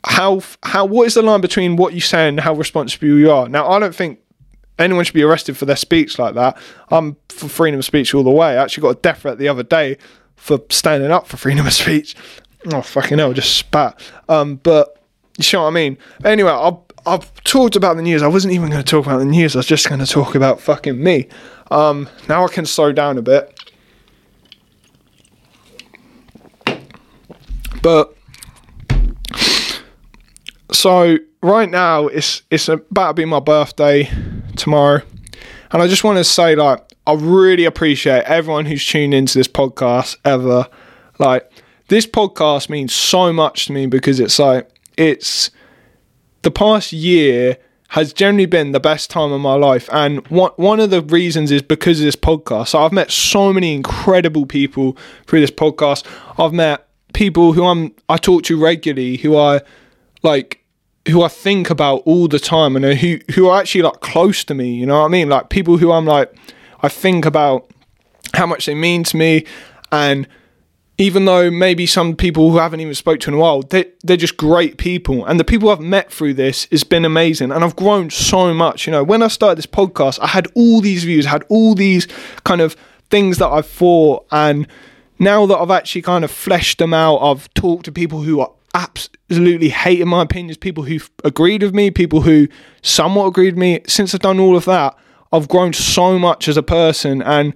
how 0.03 0.41
how 0.63 0.85
what 0.85 1.07
is 1.07 1.13
the 1.13 1.21
line 1.21 1.41
between 1.41 1.75
what 1.77 1.93
you 1.93 2.01
say 2.01 2.27
and 2.27 2.39
how 2.41 2.53
responsible 2.53 3.07
you 3.07 3.31
are 3.31 3.47
now 3.47 3.69
i 3.69 3.79
don't 3.79 3.95
think 3.95 4.19
anyone 4.79 5.03
should 5.05 5.13
be 5.13 5.23
arrested 5.23 5.57
for 5.57 5.65
their 5.65 5.75
speech 5.75 6.19
like 6.19 6.35
that. 6.35 6.57
I'm 6.89 7.17
for 7.29 7.47
freedom 7.47 7.79
of 7.79 7.85
speech 7.85 8.13
all 8.13 8.23
the 8.23 8.29
way. 8.31 8.49
I 8.49 8.63
actually 8.63 8.81
got 8.81 8.97
a 8.97 9.01
death 9.01 9.21
threat 9.21 9.37
the 9.37 9.47
other 9.47 9.63
day 9.63 9.97
for 10.35 10.59
standing 10.69 11.11
up 11.11 11.27
for 11.27 11.37
freedom 11.37 11.65
of 11.65 11.73
speech. 11.73 12.15
Oh 12.71 12.81
fucking 12.81 13.17
hell, 13.17 13.33
just 13.33 13.55
spat. 13.55 13.99
Um, 14.29 14.57
but 14.57 15.01
you 15.37 15.45
know 15.53 15.63
what 15.63 15.69
I 15.69 15.73
mean. 15.73 15.97
Anyway, 16.23 16.51
I've 16.51 16.77
I've 17.07 17.33
talked 17.45 17.77
about 17.77 17.95
the 17.95 18.01
news. 18.01 18.21
I 18.21 18.27
wasn't 18.27 18.53
even 18.53 18.69
going 18.69 18.83
to 18.83 18.89
talk 18.89 19.05
about 19.05 19.19
the 19.19 19.25
news. 19.25 19.55
I 19.55 19.59
was 19.59 19.65
just 19.65 19.87
going 19.87 20.01
to 20.01 20.05
talk 20.05 20.35
about 20.35 20.59
fucking 20.59 21.01
me. 21.01 21.29
Um, 21.71 22.09
now 22.27 22.43
I 22.43 22.49
can 22.49 22.65
slow 22.65 22.91
down 22.91 23.17
a 23.17 23.21
bit. 23.21 23.57
But 27.81 28.13
so 30.73 31.17
right 31.41 31.69
now 31.69 32.07
it's 32.07 32.41
it's 32.51 32.67
about 32.67 33.09
to 33.09 33.13
be 33.13 33.25
my 33.25 33.39
birthday 33.39 34.09
tomorrow. 34.57 35.01
And 35.71 35.81
I 35.81 35.87
just 35.87 36.03
want 36.03 36.17
to 36.17 36.25
say, 36.25 36.55
like, 36.55 36.83
I 37.05 37.13
really 37.13 37.63
appreciate 37.63 38.23
everyone 38.23 38.65
who's 38.65 38.85
tuned 38.85 39.13
into 39.13 39.37
this 39.37 39.47
podcast 39.47 40.17
ever. 40.25 40.67
Like, 41.19 41.49
this 41.87 42.05
podcast 42.05 42.69
means 42.69 42.93
so 42.93 43.31
much 43.31 43.67
to 43.67 43.73
me 43.73 43.85
because 43.85 44.19
it's 44.19 44.39
like, 44.39 44.69
it's 44.97 45.51
the 46.47 46.51
past 46.51 46.93
year 46.93 47.57
has 47.89 48.13
generally 48.13 48.45
been 48.45 48.71
the 48.71 48.79
best 48.79 49.09
time 49.09 49.33
of 49.33 49.41
my 49.41 49.55
life. 49.55 49.89
And 49.91 50.25
one, 50.29 50.51
one 50.55 50.79
of 50.79 50.91
the 50.91 51.01
reasons 51.01 51.51
is 51.51 51.61
because 51.61 51.99
of 51.99 52.05
this 52.05 52.15
podcast. 52.15 52.69
So 52.69 52.79
I've 52.79 52.93
met 52.93 53.11
so 53.11 53.51
many 53.51 53.75
incredible 53.75 54.45
people 54.45 54.95
through 55.25 55.41
this 55.41 55.51
podcast. 55.51 56.07
I've 56.39 56.53
met 56.53 56.87
people 57.11 57.51
who 57.51 57.65
I'm, 57.65 57.93
I 58.07 58.15
talk 58.15 58.43
to 58.43 58.57
regularly 58.57 59.17
who 59.17 59.35
I 59.35 59.59
like 60.23 60.63
who 61.09 61.21
I 61.21 61.27
think 61.27 61.69
about 61.69 61.97
all 62.05 62.29
the 62.29 62.39
time 62.39 62.77
and 62.77 62.85
who 62.97 63.19
who 63.33 63.49
are 63.49 63.59
actually 63.59 63.81
like 63.81 63.99
close 63.99 64.45
to 64.45 64.53
me. 64.53 64.73
You 64.73 64.85
know 64.85 65.01
what 65.01 65.07
I 65.07 65.09
mean? 65.09 65.27
Like 65.27 65.49
people 65.49 65.77
who 65.77 65.91
I'm 65.91 66.05
like, 66.05 66.33
I 66.81 66.87
think 66.87 67.25
about 67.25 67.69
how 68.33 68.45
much 68.45 68.67
they 68.67 68.75
mean 68.75 69.03
to 69.03 69.17
me, 69.17 69.45
and 69.91 70.29
even 70.97 71.25
though 71.25 71.51
maybe 71.51 71.85
some 71.85 72.15
people 72.15 72.49
who 72.49 72.57
haven't 72.57 72.79
even 72.79 72.95
spoke 72.95 73.19
to 73.21 73.29
in 73.29 73.35
a 73.35 73.37
while, 73.37 73.61
they 73.61 73.85
they're 74.03 74.17
just 74.17 74.37
great 74.37 74.77
people, 74.77 75.25
and 75.25 75.39
the 75.39 75.43
people 75.43 75.69
I've 75.69 75.79
met 75.79 76.11
through 76.11 76.33
this 76.35 76.67
has 76.71 76.83
been 76.83 77.05
amazing, 77.05 77.51
and 77.51 77.63
I've 77.63 77.75
grown 77.75 78.09
so 78.09 78.53
much. 78.53 78.87
You 78.87 78.91
know, 78.91 79.03
when 79.03 79.21
I 79.21 79.27
started 79.27 79.57
this 79.57 79.67
podcast, 79.67 80.19
I 80.21 80.27
had 80.27 80.47
all 80.55 80.81
these 80.81 81.03
views, 81.03 81.27
I 81.27 81.31
had 81.31 81.43
all 81.49 81.75
these 81.75 82.07
kind 82.43 82.61
of 82.61 82.75
things 83.09 83.37
that 83.37 83.49
I 83.49 83.61
thought, 83.61 84.25
and 84.31 84.67
now 85.19 85.45
that 85.45 85.57
I've 85.57 85.71
actually 85.71 86.01
kind 86.01 86.23
of 86.23 86.31
fleshed 86.31 86.79
them 86.79 86.93
out, 86.93 87.17
I've 87.17 87.53
talked 87.53 87.85
to 87.85 87.91
people 87.91 88.21
who 88.21 88.39
are 88.39 88.51
absolutely 88.73 89.69
hating 89.69 90.07
my 90.07 90.23
opinions, 90.23 90.57
people 90.57 90.83
who 90.83 90.99
agreed 91.23 91.63
with 91.63 91.73
me, 91.73 91.89
people 91.89 92.21
who 92.21 92.47
somewhat 92.81 93.25
agreed 93.25 93.53
with 93.53 93.59
me. 93.59 93.81
Since 93.87 94.13
I've 94.13 94.21
done 94.21 94.39
all 94.39 94.55
of 94.55 94.65
that, 94.65 94.95
I've 95.31 95.47
grown 95.47 95.73
so 95.73 96.17
much 96.19 96.47
as 96.47 96.57
a 96.57 96.63
person 96.63 97.21
and 97.21 97.53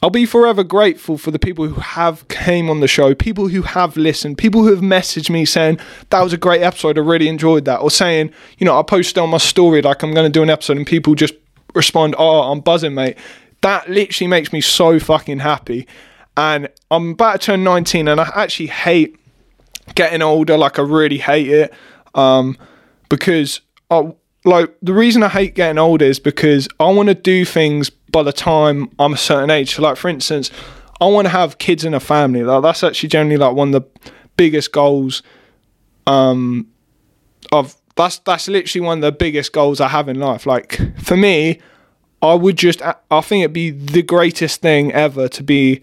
I'll 0.00 0.10
be 0.10 0.26
forever 0.26 0.62
grateful 0.62 1.18
for 1.18 1.32
the 1.32 1.40
people 1.40 1.66
who 1.66 1.80
have 1.80 2.28
came 2.28 2.70
on 2.70 2.80
the 2.80 2.86
show, 2.86 3.14
people 3.14 3.48
who 3.48 3.62
have 3.62 3.96
listened, 3.96 4.38
people 4.38 4.62
who 4.62 4.72
have 4.72 4.82
messaged 4.82 5.28
me 5.28 5.44
saying 5.44 5.80
that 6.10 6.22
was 6.22 6.32
a 6.32 6.36
great 6.36 6.62
episode, 6.62 6.96
I 6.96 7.00
really 7.00 7.26
enjoyed 7.26 7.64
that, 7.64 7.80
or 7.80 7.90
saying, 7.90 8.30
you 8.58 8.64
know, 8.64 8.78
I 8.78 8.82
posted 8.84 9.18
on 9.18 9.30
my 9.30 9.38
story 9.38 9.82
like 9.82 10.02
I'm 10.02 10.14
going 10.14 10.26
to 10.26 10.30
do 10.30 10.42
an 10.42 10.50
episode, 10.50 10.76
and 10.76 10.86
people 10.86 11.14
just 11.16 11.34
respond, 11.74 12.14
"Oh, 12.16 12.52
I'm 12.52 12.60
buzzing, 12.60 12.94
mate." 12.94 13.18
That 13.62 13.90
literally 13.90 14.28
makes 14.28 14.52
me 14.52 14.60
so 14.60 15.00
fucking 15.00 15.40
happy. 15.40 15.88
And 16.36 16.68
I'm 16.92 17.10
about 17.10 17.40
to 17.40 17.46
turn 17.46 17.64
19, 17.64 18.06
and 18.06 18.20
I 18.20 18.30
actually 18.36 18.68
hate 18.68 19.18
getting 19.96 20.22
older. 20.22 20.56
Like 20.56 20.78
I 20.78 20.82
really 20.82 21.18
hate 21.18 21.48
it, 21.48 21.74
um, 22.14 22.56
because 23.08 23.60
I, 23.90 24.12
like 24.44 24.76
the 24.80 24.92
reason 24.92 25.24
I 25.24 25.28
hate 25.28 25.56
getting 25.56 25.78
older 25.78 26.04
is 26.04 26.20
because 26.20 26.68
I 26.78 26.88
want 26.90 27.08
to 27.08 27.16
do 27.16 27.44
things 27.44 27.90
by 28.10 28.22
the 28.22 28.32
time 28.32 28.90
I'm 28.98 29.12
a 29.12 29.18
certain 29.18 29.50
age. 29.50 29.74
So, 29.74 29.82
like 29.82 29.96
for 29.96 30.08
instance, 30.08 30.50
I 31.00 31.06
want 31.06 31.26
to 31.26 31.30
have 31.30 31.58
kids 31.58 31.84
in 31.84 31.94
a 31.94 32.00
family. 32.00 32.42
Like 32.42 32.62
that's 32.62 32.82
actually 32.82 33.08
generally 33.08 33.36
like 33.36 33.54
one 33.54 33.74
of 33.74 33.82
the 33.82 34.10
biggest 34.36 34.72
goals. 34.72 35.22
Um, 36.06 36.68
of 37.52 37.76
that's 37.96 38.18
that's 38.20 38.48
literally 38.48 38.86
one 38.86 38.98
of 38.98 39.02
the 39.02 39.12
biggest 39.12 39.52
goals 39.52 39.80
I 39.80 39.88
have 39.88 40.08
in 40.08 40.18
life. 40.18 40.46
Like 40.46 40.80
for 41.02 41.16
me, 41.16 41.60
I 42.22 42.34
would 42.34 42.56
just 42.56 42.82
I 42.82 43.20
think 43.20 43.42
it'd 43.42 43.52
be 43.52 43.70
the 43.70 44.02
greatest 44.02 44.60
thing 44.60 44.92
ever 44.92 45.28
to 45.28 45.42
be 45.42 45.80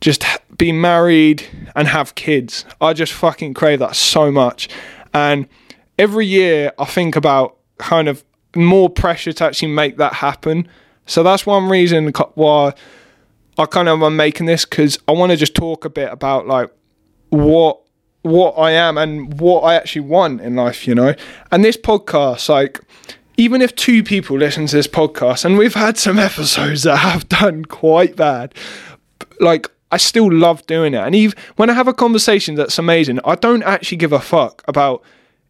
just 0.00 0.24
be 0.56 0.72
married 0.72 1.44
and 1.74 1.88
have 1.88 2.14
kids. 2.14 2.64
I 2.80 2.92
just 2.92 3.12
fucking 3.12 3.54
crave 3.54 3.78
that 3.80 3.96
so 3.96 4.30
much. 4.30 4.68
And 5.12 5.48
every 5.98 6.26
year 6.26 6.72
I 6.78 6.84
think 6.84 7.16
about 7.16 7.56
kind 7.78 8.08
of 8.08 8.24
more 8.54 8.88
pressure 8.88 9.32
to 9.32 9.44
actually 9.44 9.72
make 9.72 9.96
that 9.98 10.14
happen. 10.14 10.68
So 11.06 11.22
that's 11.22 11.46
one 11.46 11.68
reason 11.68 12.12
why 12.34 12.74
I 13.58 13.66
kind 13.66 13.88
of 13.88 14.02
am 14.02 14.16
making 14.16 14.46
this 14.46 14.64
because 14.64 14.98
I 15.08 15.12
want 15.12 15.30
to 15.30 15.36
just 15.36 15.54
talk 15.54 15.84
a 15.84 15.90
bit 15.90 16.12
about 16.12 16.46
like 16.46 16.70
what 17.30 17.80
what 18.22 18.54
I 18.54 18.72
am 18.72 18.98
and 18.98 19.38
what 19.38 19.60
I 19.60 19.74
actually 19.76 20.02
want 20.02 20.40
in 20.40 20.56
life, 20.56 20.86
you 20.86 20.94
know. 20.94 21.14
And 21.52 21.64
this 21.64 21.76
podcast, 21.76 22.48
like, 22.48 22.80
even 23.36 23.62
if 23.62 23.74
two 23.76 24.02
people 24.02 24.36
listen 24.36 24.66
to 24.66 24.74
this 24.74 24.88
podcast, 24.88 25.44
and 25.44 25.56
we've 25.56 25.74
had 25.74 25.96
some 25.96 26.18
episodes 26.18 26.82
that 26.82 26.96
have 26.96 27.28
done 27.40 27.64
quite 27.64 28.16
bad, 28.16 28.52
like 29.38 29.68
I 29.92 29.98
still 29.98 30.30
love 30.30 30.66
doing 30.66 30.92
it. 30.94 30.98
And 30.98 31.14
even 31.14 31.38
when 31.54 31.70
I 31.70 31.74
have 31.74 31.88
a 31.88 31.94
conversation 31.94 32.56
that's 32.56 32.78
amazing, 32.78 33.20
I 33.24 33.36
don't 33.36 33.62
actually 33.62 33.98
give 33.98 34.12
a 34.12 34.20
fuck 34.20 34.62
about 34.66 35.02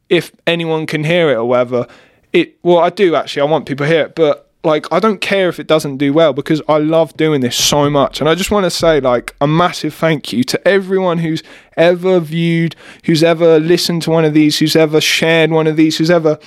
if 0.08 0.30
anyone 0.46 0.86
can 0.86 1.02
hear 1.02 1.30
it 1.30 1.36
or 1.36 1.46
whatever. 1.46 1.86
It 2.32 2.58
well, 2.62 2.78
I 2.78 2.90
do 2.90 3.14
actually. 3.14 3.42
I 3.42 3.46
want 3.46 3.66
people 3.66 3.86
to 3.86 3.92
hear 3.92 4.04
it, 4.06 4.14
but 4.14 4.45
like 4.66 4.92
I 4.92 4.98
don't 4.98 5.20
care 5.20 5.48
if 5.48 5.59
it 5.59 5.66
doesn't 5.66 5.96
do 5.96 6.12
well 6.12 6.33
because 6.33 6.61
I 6.68 6.79
love 6.79 7.16
doing 7.16 7.40
this 7.40 7.57
so 7.57 7.88
much. 7.88 8.20
And 8.20 8.29
I 8.29 8.35
just 8.35 8.50
want 8.50 8.64
to 8.64 8.70
say 8.70 9.00
like 9.00 9.35
a 9.40 9.46
massive 9.46 9.94
thank 9.94 10.33
you 10.33 10.44
to 10.44 10.68
everyone 10.68 11.18
who's 11.18 11.42
ever 11.76 12.20
viewed, 12.20 12.74
who's 13.05 13.22
ever 13.22 13.61
listened 13.61 14.02
to 14.02 14.11
one 14.11 14.24
of 14.24 14.35
these, 14.35 14.59
who's 14.59 14.76
ever 14.76 15.00
shared 15.00 15.50
one 15.50 15.66
of 15.66 15.76
these, 15.76 15.96
who's 15.96 16.11
ever 16.11 16.38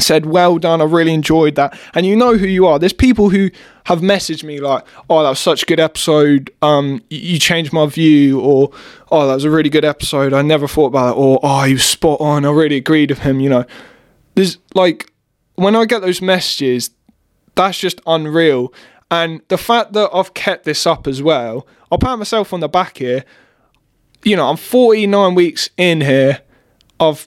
said 0.00 0.24
well 0.24 0.58
done 0.58 0.80
i 0.80 0.84
really 0.84 1.12
enjoyed 1.12 1.54
that. 1.56 1.78
And 1.94 2.06
you 2.06 2.16
know 2.16 2.38
who 2.38 2.46
you 2.46 2.66
are. 2.66 2.78
There's 2.78 2.94
people 2.94 3.28
who 3.28 3.50
have 3.84 4.00
messaged 4.00 4.44
me 4.44 4.58
like 4.60 4.84
oh 5.10 5.22
that 5.22 5.28
was 5.28 5.38
such 5.38 5.64
a 5.64 5.66
good 5.66 5.80
episode 5.80 6.50
um 6.62 7.02
you 7.10 7.38
changed 7.38 7.72
my 7.72 7.86
view 7.86 8.40
or 8.40 8.70
oh 9.10 9.26
that 9.26 9.34
was 9.34 9.44
a 9.44 9.50
really 9.50 9.70
good 9.70 9.86
episode 9.86 10.32
i 10.32 10.42
never 10.42 10.68
thought 10.68 10.88
about 10.88 11.14
that 11.14 11.20
or 11.20 11.40
oh 11.42 11.64
you 11.64 11.76
spot 11.78 12.20
on 12.20 12.44
i 12.44 12.50
really 12.50 12.76
agreed 12.76 13.10
with 13.10 13.20
him 13.20 13.40
you 13.40 13.48
know. 13.48 13.64
There's 14.36 14.58
like 14.74 15.10
when 15.56 15.74
i 15.74 15.86
get 15.86 16.02
those 16.02 16.22
messages 16.22 16.90
that's 17.60 17.78
just 17.78 18.00
unreal. 18.06 18.72
And 19.10 19.42
the 19.48 19.58
fact 19.58 19.92
that 19.94 20.10
I've 20.14 20.34
kept 20.34 20.64
this 20.64 20.86
up 20.86 21.06
as 21.06 21.22
well, 21.22 21.66
I'll 21.90 21.98
pat 21.98 22.18
myself 22.18 22.52
on 22.52 22.60
the 22.60 22.68
back 22.68 22.98
here. 22.98 23.24
You 24.24 24.36
know, 24.36 24.48
I'm 24.48 24.56
49 24.56 25.34
weeks 25.34 25.70
in 25.76 26.00
here 26.00 26.40
of 26.98 27.26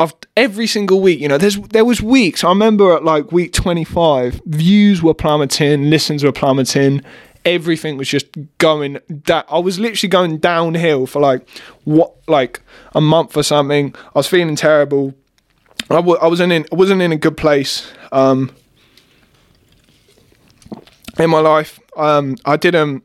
of 0.00 0.12
every 0.36 0.66
single 0.66 1.00
week. 1.00 1.20
You 1.20 1.28
know, 1.28 1.38
there's 1.38 1.58
there 1.60 1.84
was 1.84 2.02
weeks. 2.02 2.44
I 2.44 2.48
remember 2.48 2.94
at 2.94 3.04
like 3.04 3.32
week 3.32 3.52
25, 3.52 4.42
views 4.46 5.02
were 5.02 5.14
plummeting, 5.14 5.88
listens 5.88 6.24
were 6.24 6.32
plummeting, 6.32 7.02
everything 7.44 7.96
was 7.96 8.08
just 8.08 8.26
going 8.58 8.98
that 9.08 9.46
I 9.48 9.58
was 9.58 9.78
literally 9.78 10.08
going 10.08 10.38
downhill 10.38 11.06
for 11.06 11.20
like 11.20 11.48
what 11.84 12.14
like 12.28 12.60
a 12.94 13.00
month 13.00 13.36
or 13.36 13.42
something. 13.42 13.94
I 14.14 14.18
was 14.18 14.26
feeling 14.26 14.56
terrible. 14.56 15.14
I 15.90 15.96
w- 15.96 16.18
I 16.20 16.26
wasn't 16.26 16.52
in 16.52 16.66
I 16.72 16.76
wasn't 16.76 17.00
in 17.02 17.12
a 17.12 17.16
good 17.16 17.36
place. 17.36 17.90
Um, 18.12 18.50
in 21.18 21.30
my 21.30 21.40
life. 21.40 21.80
Um, 21.96 22.36
I 22.44 22.56
didn't. 22.56 23.02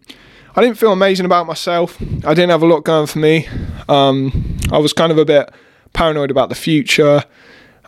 I 0.55 0.61
didn't 0.61 0.77
feel 0.77 0.91
amazing 0.91 1.25
about 1.25 1.45
myself. 1.45 2.01
I 2.01 2.33
didn't 2.33 2.49
have 2.49 2.63
a 2.63 2.65
lot 2.65 2.83
going 2.83 3.07
for 3.07 3.19
me. 3.19 3.47
Um, 3.87 4.57
I 4.71 4.79
was 4.79 4.93
kind 4.93 5.11
of 5.11 5.17
a 5.17 5.25
bit 5.25 5.51
paranoid 5.93 6.31
about 6.31 6.49
the 6.49 6.55
future, 6.55 7.23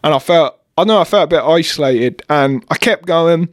and 0.03 0.13
I 0.13 0.19
felt. 0.19 0.57
I 0.77 0.83
know 0.83 0.99
I 0.99 1.03
felt 1.03 1.25
a 1.25 1.27
bit 1.27 1.43
isolated, 1.43 2.21
and 2.29 2.63
I 2.69 2.77
kept 2.77 3.05
going. 3.05 3.49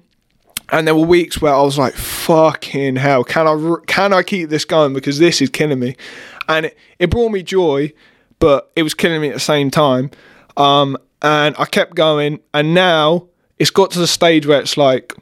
And 0.70 0.86
there 0.86 0.94
were 0.94 1.06
weeks 1.06 1.40
where 1.40 1.54
I 1.54 1.62
was 1.62 1.78
like, 1.78 1.94
"Fucking 1.94 2.96
hell! 2.96 3.24
Can 3.24 3.46
I 3.46 3.76
can 3.86 4.12
I 4.12 4.22
keep 4.22 4.50
this 4.50 4.64
going? 4.64 4.92
Because 4.92 5.18
this 5.18 5.40
is 5.40 5.48
killing 5.48 5.80
me." 5.80 5.96
And 6.48 6.66
it, 6.66 6.78
it 6.98 7.10
brought 7.10 7.30
me 7.30 7.42
joy, 7.42 7.92
but 8.38 8.70
it 8.76 8.82
was 8.82 8.94
killing 8.94 9.20
me 9.20 9.28
at 9.28 9.34
the 9.34 9.40
same 9.40 9.70
time. 9.70 10.10
Um, 10.56 10.96
and 11.22 11.54
I 11.58 11.64
kept 11.64 11.94
going, 11.94 12.40
and 12.52 12.74
now 12.74 13.28
it's 13.58 13.70
got 13.70 13.90
to 13.92 13.98
the 13.98 14.06
stage 14.06 14.46
where 14.46 14.60
it's 14.60 14.76
like 14.76 15.14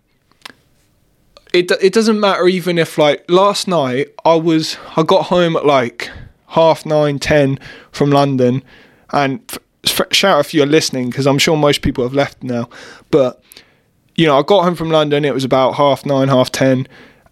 it 1.57 1.71
it 1.83 1.92
doesn't 1.92 2.21
matter 2.21 2.47
even 2.47 2.79
if 2.79 2.99
like 2.99 3.25
last 3.31 3.66
night 3.66 4.09
I 4.25 4.35
was 4.35 4.77
I 4.97 5.03
got 5.03 5.27
home 5.27 5.57
at 5.57 5.64
like 5.64 6.11
half 6.49 6.85
nine 6.85 7.19
ten 7.19 7.59
from 7.92 8.11
London, 8.11 8.62
and 9.11 9.40
f- 9.85 10.12
shout 10.12 10.40
if 10.40 10.53
you're 10.53 10.66
listening 10.66 11.11
because 11.11 11.27
I'm 11.27 11.38
sure 11.38 11.57
most 11.57 11.83
people 11.83 12.05
have 12.05 12.14
left 12.14 12.42
now, 12.42 12.69
but 13.11 13.42
you 14.14 14.27
know 14.27 14.38
I 14.38 14.42
got 14.42 14.64
home 14.64 14.75
from 14.75 14.90
London 14.90 15.25
it 15.25 15.35
was 15.35 15.45
about 15.45 15.73
half 15.75 16.05
nine 16.05 16.29
half 16.29 16.53
ten, 16.53 16.87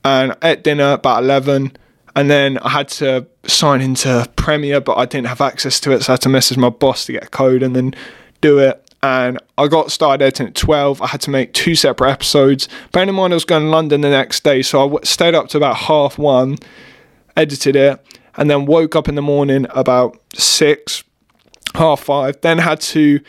and 0.04 0.34
at 0.42 0.64
dinner 0.64 0.92
about 0.92 1.22
eleven. 1.22 1.72
And 2.16 2.30
then 2.30 2.58
I 2.58 2.68
had 2.68 2.86
to 3.00 3.26
sign 3.44 3.80
into 3.80 4.30
Premiere, 4.36 4.80
but 4.80 4.96
I 4.96 5.04
didn't 5.04 5.26
have 5.26 5.40
access 5.40 5.80
to 5.80 5.90
it, 5.90 6.04
so 6.04 6.12
I 6.12 6.14
had 6.14 6.20
to 6.20 6.28
message 6.28 6.56
my 6.56 6.68
boss 6.68 7.06
to 7.06 7.12
get 7.12 7.24
a 7.24 7.26
code 7.26 7.60
and 7.60 7.74
then 7.74 7.92
do 8.40 8.60
it 8.60 8.83
and 9.04 9.38
I 9.58 9.68
got 9.68 9.92
started 9.92 10.24
editing 10.24 10.46
at 10.46 10.54
12. 10.54 11.02
I 11.02 11.08
had 11.08 11.20
to 11.22 11.30
make 11.30 11.52
two 11.52 11.74
separate 11.74 12.10
episodes. 12.10 12.70
Bearing 12.90 13.10
in 13.10 13.14
mind 13.14 13.34
I 13.34 13.36
was 13.36 13.44
going 13.44 13.64
to 13.64 13.68
London 13.68 14.00
the 14.00 14.08
next 14.08 14.44
day, 14.44 14.62
so 14.62 14.96
I 14.96 15.00
stayed 15.02 15.34
up 15.34 15.48
to 15.48 15.58
about 15.58 15.76
half 15.76 16.16
one, 16.16 16.56
edited 17.36 17.76
it, 17.76 18.00
and 18.38 18.48
then 18.48 18.64
woke 18.64 18.96
up 18.96 19.06
in 19.06 19.14
the 19.14 19.20
morning 19.20 19.66
about 19.70 20.18
six, 20.34 21.04
half 21.74 22.00
five. 22.00 22.40
Then 22.40 22.56
had 22.56 22.80
to 22.80 23.20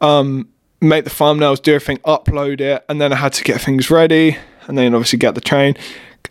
um, 0.00 0.48
make 0.80 1.04
the 1.04 1.10
thumbnails, 1.10 1.62
do 1.62 1.76
everything, 1.76 1.98
upload 1.98 2.60
it, 2.60 2.84
and 2.88 3.00
then 3.00 3.12
I 3.12 3.16
had 3.16 3.32
to 3.34 3.44
get 3.44 3.60
things 3.60 3.92
ready, 3.92 4.36
and 4.66 4.76
then 4.76 4.92
obviously 4.92 5.20
get 5.20 5.36
the 5.36 5.40
train. 5.40 5.76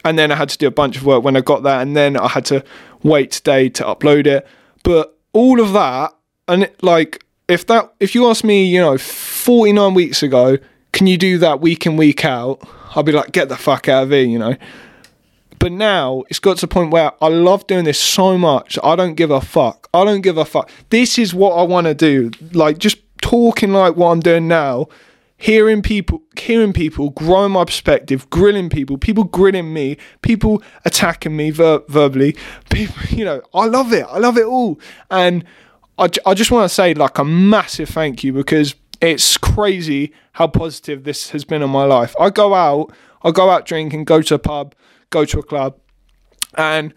And 0.04 0.20
then 0.20 0.34
I 0.34 0.36
had 0.36 0.50
to 0.50 0.58
do 0.58 0.68
a 0.68 0.72
bunch 0.72 0.98
of 0.98 1.06
work 1.06 1.24
when 1.24 1.38
I 1.38 1.42
got 1.42 1.64
there, 1.64 1.80
and 1.80 1.96
then 1.96 2.18
I 2.18 2.28
had 2.28 2.44
to 2.48 2.62
wait 3.04 3.32
today 3.32 3.70
to 3.70 3.86
upload 3.86 4.28
it. 4.28 4.46
But 4.84 5.18
all 5.32 5.62
of 5.62 5.72
that, 5.72 6.14
and 6.50 6.64
it, 6.64 6.84
like 6.84 7.24
if 7.52 7.68
that 7.68 7.94
if 8.00 8.16
you 8.16 8.28
ask 8.30 8.44
me, 8.44 8.66
you 8.66 8.80
know, 8.80 8.98
49 8.98 9.94
weeks 9.94 10.24
ago, 10.24 10.58
can 10.94 11.08
you 11.08 11.18
do 11.18 11.38
that 11.40 11.62
week 11.62 11.86
in 11.86 11.98
week 11.98 12.26
out? 12.26 12.62
I'll 12.96 13.04
be 13.04 13.12
like, 13.12 13.32
get 13.32 13.50
the 13.50 13.58
fuck 13.58 13.88
out 13.88 14.04
of 14.04 14.10
here, 14.12 14.24
you 14.24 14.38
know. 14.38 14.56
But 15.60 15.72
now 15.72 16.24
it's 16.30 16.40
got 16.40 16.58
to 16.58 16.62
the 16.62 16.68
point 16.68 16.92
where 16.92 17.12
I 17.22 17.28
love 17.28 17.68
doing 17.68 17.86
this 17.86 18.00
so 18.00 18.38
much. 18.38 18.80
I 18.84 18.96
don't 18.96 19.14
give 19.14 19.30
a 19.30 19.42
fuck. 19.42 19.88
I 19.94 20.04
don't 20.04 20.22
give 20.22 20.38
a 20.38 20.46
fuck. 20.46 20.70
This 20.90 21.20
is 21.20 21.34
what 21.34 21.52
I 21.52 21.64
want 21.64 21.86
to 21.86 21.94
do. 21.94 22.32
Like 22.52 22.80
just 22.80 22.98
talking 23.22 23.72
like 23.72 23.96
what 23.96 24.08
I'm 24.08 24.22
doing 24.22 24.48
now, 24.48 24.88
hearing 25.38 25.82
people, 25.82 26.24
hearing 26.38 26.74
people, 26.74 27.12
growing 27.12 27.52
my 27.52 27.64
perspective, 27.64 28.30
grilling 28.30 28.70
people, 28.70 28.98
people 28.98 29.24
grilling 29.24 29.72
me, 29.72 29.98
people 30.24 30.64
attacking 30.84 31.36
me 31.38 31.52
ver- 31.52 31.84
verbally. 31.88 32.36
People, 32.72 32.96
you 33.10 33.24
know, 33.24 33.42
I 33.54 33.66
love 33.66 33.94
it. 33.94 34.06
I 34.10 34.18
love 34.18 34.38
it 34.38 34.46
all. 34.46 34.80
And 35.10 35.44
I, 35.98 36.10
I 36.26 36.34
just 36.34 36.52
want 36.52 36.70
to 36.70 36.74
say 36.74 36.94
like 36.94 37.18
a 37.18 37.26
massive 37.26 37.90
thank 37.90 38.24
you 38.24 38.34
because 38.34 38.76
it's 39.02 39.38
crazy 39.38 40.14
how 40.34 40.48
positive 40.48 41.04
this 41.04 41.32
has 41.32 41.44
been 41.44 41.62
in 41.62 41.70
my 41.70 41.84
life. 41.84 42.16
I 42.20 42.30
go 42.30 42.54
out, 42.54 42.94
I 43.24 43.32
go 43.32 43.50
out 43.50 43.66
drinking, 43.66 44.06
go 44.06 44.22
to 44.22 44.36
a 44.36 44.40
pub, 44.40 44.76
go 45.10 45.26
to 45.26 45.40
a 45.40 45.44
club, 45.44 45.78
and 46.56 46.94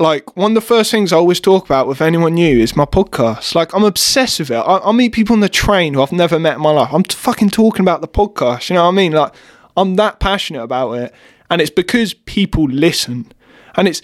like 0.00 0.36
one 0.36 0.52
of 0.52 0.54
the 0.54 0.60
first 0.60 0.90
things 0.90 1.12
I 1.12 1.16
always 1.16 1.40
talk 1.40 1.64
about 1.64 1.88
with 1.88 2.00
anyone 2.00 2.34
new 2.34 2.60
is 2.60 2.76
my 2.76 2.84
podcast. 2.84 3.54
Like 3.54 3.74
I'm 3.74 3.84
obsessed 3.84 4.38
with 4.38 4.50
it. 4.50 4.56
I, 4.56 4.78
I 4.78 4.92
meet 4.92 5.12
people 5.12 5.34
on 5.34 5.40
the 5.40 5.48
train 5.48 5.94
who 5.94 6.02
I've 6.02 6.12
never 6.12 6.38
met 6.38 6.56
in 6.56 6.62
my 6.62 6.70
life. 6.70 6.90
I'm 6.92 7.02
t- 7.02 7.16
fucking 7.16 7.50
talking 7.50 7.82
about 7.82 8.00
the 8.00 8.08
podcast. 8.08 8.70
You 8.70 8.74
know 8.74 8.84
what 8.84 8.92
I 8.92 8.94
mean? 8.94 9.12
Like 9.12 9.34
I'm 9.76 9.96
that 9.96 10.20
passionate 10.20 10.62
about 10.62 10.92
it, 10.92 11.14
and 11.50 11.60
it's 11.60 11.70
because 11.70 12.14
people 12.14 12.64
listen, 12.64 13.32
and 13.76 13.88
it's 13.88 14.02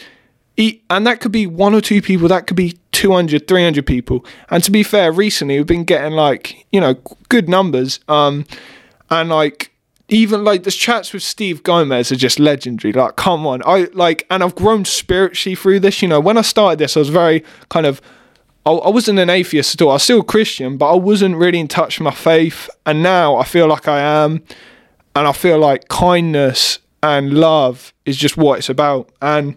and 0.57 1.07
that 1.07 1.21
could 1.21 1.33
be 1.33 1.47
one 1.47 1.75
or 1.75 1.81
two 1.81 2.01
people 2.01 2.29
that 2.29 2.47
could 2.47 2.57
be 2.57 2.79
200 2.93 3.49
300 3.49 3.85
people 3.85 4.25
and 4.51 4.62
to 4.62 4.71
be 4.71 4.83
fair 4.83 5.11
recently 5.11 5.57
we've 5.57 5.67
been 5.67 5.85
getting 5.85 6.12
like 6.12 6.67
you 6.71 6.81
know 6.81 6.95
good 7.29 7.49
numbers 7.49 8.01
um 8.09 8.45
and 9.11 9.29
like 9.29 9.75
even 10.09 10.45
like 10.45 10.64
the 10.64 10.71
chats 10.71 11.12
with 11.12 11.23
Steve 11.23 11.62
Gomez 11.62 12.12
are 12.12 12.17
just 12.17 12.38
legendary. 12.38 12.93
Like, 12.93 13.17
come 13.17 13.47
on, 13.47 13.62
I 13.64 13.88
like, 13.95 14.27
and 14.31 14.43
I've 14.43 14.55
grown 14.55 14.85
spiritually 14.85 15.57
through 15.57 15.81
this. 15.81 16.03
You 16.03 16.09
know, 16.09 16.21
when 16.21 16.37
I 16.37 16.43
started 16.43 16.79
this, 16.79 16.97
I 16.97 17.01
was 17.01 17.09
very 17.09 17.43
kind 17.71 17.87
of, 17.87 18.03
I, 18.67 18.73
I 18.73 18.90
wasn't 18.90 19.19
an 19.19 19.31
atheist 19.31 19.75
at 19.75 19.83
all. 19.83 19.90
I 19.90 19.95
was 19.95 20.03
still 20.03 20.23
Christian, 20.23 20.77
but 20.77 20.93
I 20.93 20.97
wasn't 20.97 21.37
really 21.37 21.59
in 21.59 21.69
touch 21.69 21.99
with 21.99 22.05
my 22.05 22.11
faith. 22.11 22.69
And 22.85 23.03
now 23.03 23.37
I 23.37 23.45
feel 23.45 23.67
like 23.67 23.88
I 23.88 24.01
am, 24.01 24.43
and 25.17 25.27
I 25.27 25.33
feel 25.33 25.59
like 25.59 25.88
kindness 25.88 26.81
and 27.03 27.33
love 27.35 27.95
is 28.05 28.17
just 28.17 28.37
what 28.37 28.59
it's 28.59 28.69
about. 28.69 29.11
And 29.23 29.57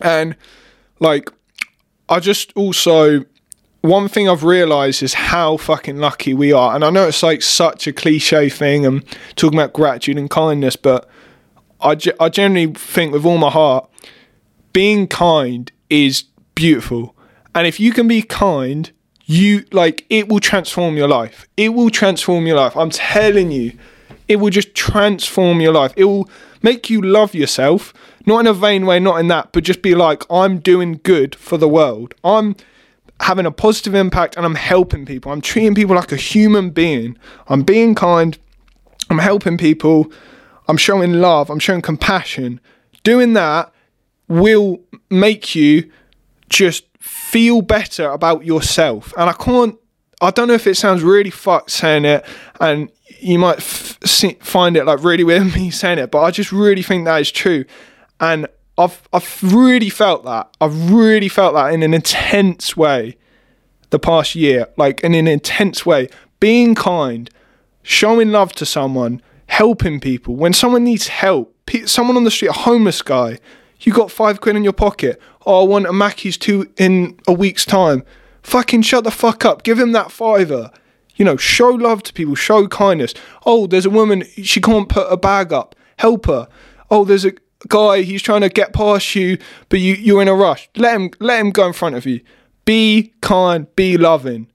and 0.00 0.36
like, 0.98 1.30
I 2.08 2.20
just 2.20 2.52
also 2.56 3.24
one 3.82 4.08
thing 4.08 4.28
I've 4.28 4.44
realized 4.44 5.02
is 5.02 5.14
how 5.14 5.56
fucking 5.56 5.98
lucky 5.98 6.34
we 6.34 6.52
are. 6.52 6.74
And 6.74 6.84
I 6.84 6.90
know 6.90 7.08
it's 7.08 7.22
like 7.22 7.42
such 7.42 7.86
a 7.86 7.92
cliche 7.92 8.48
thing 8.48 8.84
and 8.84 9.04
talking 9.36 9.58
about 9.58 9.72
gratitude 9.72 10.18
and 10.18 10.28
kindness, 10.28 10.76
but 10.76 11.08
I, 11.80 11.96
I 12.18 12.28
generally 12.28 12.72
think 12.74 13.12
with 13.12 13.24
all 13.24 13.38
my 13.38 13.50
heart, 13.50 13.88
being 14.72 15.06
kind 15.06 15.72
is 15.88 16.24
beautiful. 16.54 17.16
And 17.54 17.66
if 17.66 17.80
you 17.80 17.92
can 17.92 18.06
be 18.06 18.22
kind, 18.22 18.90
you 19.24 19.64
like 19.72 20.04
it 20.10 20.28
will 20.28 20.40
transform 20.40 20.96
your 20.96 21.08
life. 21.08 21.48
It 21.56 21.70
will 21.70 21.90
transform 21.90 22.46
your 22.46 22.56
life. 22.56 22.76
I'm 22.76 22.90
telling 22.90 23.50
you, 23.50 23.72
it 24.28 24.36
will 24.36 24.50
just 24.50 24.74
transform 24.74 25.60
your 25.60 25.72
life. 25.72 25.92
It 25.96 26.04
will 26.04 26.28
make 26.62 26.90
you 26.90 27.00
love 27.00 27.34
yourself, 27.34 27.94
not 28.26 28.40
in 28.40 28.46
a 28.46 28.54
vain 28.54 28.86
way, 28.86 29.00
not 29.00 29.20
in 29.20 29.28
that, 29.28 29.52
but 29.52 29.64
just 29.64 29.82
be 29.82 29.94
like, 29.94 30.24
I'm 30.30 30.58
doing 30.58 31.00
good 31.02 31.34
for 31.34 31.56
the 31.56 31.68
world. 31.68 32.14
I'm 32.22 32.56
having 33.20 33.46
a 33.46 33.50
positive 33.50 33.94
impact 33.94 34.36
and 34.36 34.46
I'm 34.46 34.54
helping 34.54 35.04
people. 35.04 35.32
I'm 35.32 35.40
treating 35.40 35.74
people 35.74 35.94
like 35.94 36.12
a 36.12 36.16
human 36.16 36.70
being. 36.70 37.18
I'm 37.48 37.62
being 37.62 37.94
kind. 37.94 38.38
I'm 39.10 39.18
helping 39.18 39.58
people. 39.58 40.10
I'm 40.68 40.76
showing 40.76 41.14
love. 41.14 41.50
I'm 41.50 41.58
showing 41.58 41.82
compassion. 41.82 42.60
Doing 43.02 43.32
that 43.34 43.72
will 44.28 44.80
make 45.10 45.54
you 45.54 45.90
just 46.48 46.84
feel 46.98 47.62
better 47.62 48.08
about 48.10 48.44
yourself. 48.44 49.12
And 49.16 49.28
I 49.28 49.32
can't, 49.32 49.76
I 50.20 50.30
don't 50.30 50.48
know 50.48 50.54
if 50.54 50.66
it 50.66 50.76
sounds 50.76 51.02
really 51.02 51.30
fucked 51.30 51.70
saying 51.70 52.04
it 52.04 52.24
and 52.60 52.90
you 53.20 53.38
might 53.38 53.58
f- 53.58 53.98
find 54.40 54.76
it 54.76 54.84
like 54.84 55.02
really 55.02 55.24
weird 55.24 55.54
me 55.54 55.70
saying 55.70 55.98
it, 55.98 56.10
but 56.10 56.22
I 56.22 56.30
just 56.30 56.52
really 56.52 56.82
think 56.82 57.04
that 57.04 57.20
is 57.20 57.30
true. 57.30 57.64
And 58.20 58.46
I've 58.78 59.08
I've 59.12 59.42
really 59.42 59.90
felt 59.90 60.24
that. 60.24 60.54
I've 60.60 60.90
really 60.90 61.28
felt 61.28 61.54
that 61.54 61.72
in 61.72 61.82
an 61.82 61.94
intense 61.94 62.76
way 62.76 63.16
the 63.90 63.98
past 63.98 64.34
year, 64.34 64.68
like 64.76 65.00
in 65.00 65.14
an 65.14 65.26
intense 65.26 65.84
way. 65.84 66.08
Being 66.38 66.74
kind, 66.74 67.28
showing 67.82 68.30
love 68.30 68.52
to 68.52 68.66
someone, 68.66 69.20
helping 69.46 70.00
people. 70.00 70.36
When 70.36 70.52
someone 70.52 70.84
needs 70.84 71.08
help, 71.08 71.54
someone 71.86 72.16
on 72.16 72.24
the 72.24 72.30
street, 72.30 72.48
a 72.48 72.52
homeless 72.52 73.02
guy, 73.02 73.38
you 73.80 73.92
got 73.92 74.10
five 74.10 74.40
quid 74.40 74.56
in 74.56 74.64
your 74.64 74.72
pocket. 74.72 75.20
Oh, 75.44 75.62
I 75.62 75.66
want 75.66 75.86
a 75.86 75.92
Mackey's 75.92 76.36
two 76.36 76.70
in 76.76 77.18
a 77.26 77.32
week's 77.32 77.64
time. 77.64 78.04
Fucking 78.42 78.82
shut 78.82 79.04
the 79.04 79.10
fuck 79.10 79.44
up. 79.44 79.62
Give 79.62 79.78
him 79.78 79.92
that 79.92 80.10
fiver. 80.10 80.70
You 81.16 81.24
know, 81.24 81.36
show 81.36 81.68
love 81.68 82.02
to 82.04 82.12
people, 82.12 82.34
show 82.34 82.66
kindness. 82.68 83.12
Oh, 83.44 83.66
there's 83.66 83.84
a 83.84 83.90
woman, 83.90 84.24
she 84.42 84.60
can't 84.60 84.88
put 84.88 85.06
a 85.12 85.16
bag 85.18 85.52
up. 85.52 85.74
Help 85.98 86.26
her. 86.26 86.48
Oh, 86.90 87.04
there's 87.04 87.26
a 87.26 87.32
guy, 87.68 88.02
he's 88.02 88.22
trying 88.22 88.40
to 88.42 88.48
get 88.48 88.72
past 88.72 89.14
you, 89.14 89.38
but 89.68 89.80
you, 89.80 89.94
you're 89.94 90.22
in 90.22 90.28
a 90.28 90.34
rush. 90.34 90.68
Let 90.76 90.96
him 90.96 91.10
let 91.20 91.40
him 91.40 91.50
go 91.50 91.66
in 91.66 91.72
front 91.72 91.96
of 91.96 92.06
you. 92.06 92.20
Be 92.64 93.12
kind, 93.20 93.66
be 93.76 93.96
loving. 93.96 94.48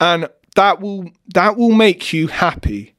And 0.00 0.28
that 0.56 0.80
will 0.80 1.10
that 1.34 1.56
will 1.56 1.72
make 1.72 2.12
you 2.12 2.28
happy. 2.28 2.94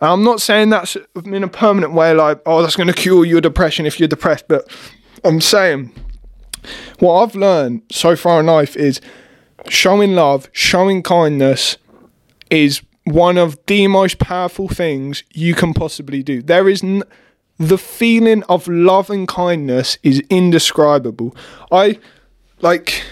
And 0.00 0.10
I'm 0.10 0.24
not 0.24 0.40
saying 0.40 0.70
that's 0.70 0.96
in 1.24 1.44
a 1.44 1.48
permanent 1.48 1.92
way, 1.92 2.12
like, 2.12 2.40
oh, 2.46 2.62
that's 2.62 2.76
going 2.76 2.88
to 2.88 2.92
cure 2.92 3.24
your 3.24 3.40
depression 3.40 3.86
if 3.86 3.98
you're 3.98 4.08
depressed, 4.08 4.48
but 4.48 4.68
I'm 5.24 5.40
saying 5.40 5.92
what 6.98 7.22
I've 7.22 7.34
learned 7.34 7.82
so 7.90 8.16
far 8.16 8.40
in 8.40 8.46
life 8.46 8.76
is 8.76 9.00
showing 9.68 10.14
love, 10.14 10.48
showing 10.52 11.02
kindness 11.02 11.76
is 12.50 12.82
one 13.04 13.36
of 13.38 13.58
the 13.66 13.86
most 13.86 14.18
powerful 14.18 14.68
things 14.68 15.22
you 15.32 15.54
can 15.54 15.74
possibly 15.74 16.22
do. 16.22 16.42
There 16.42 16.68
is 16.68 16.82
n- 16.82 17.02
the 17.58 17.78
feeling 17.78 18.42
of 18.44 18.66
love 18.66 19.10
and 19.10 19.28
kindness 19.28 19.98
is 20.02 20.22
indescribable. 20.30 21.36
I 21.70 21.98
like. 22.60 23.04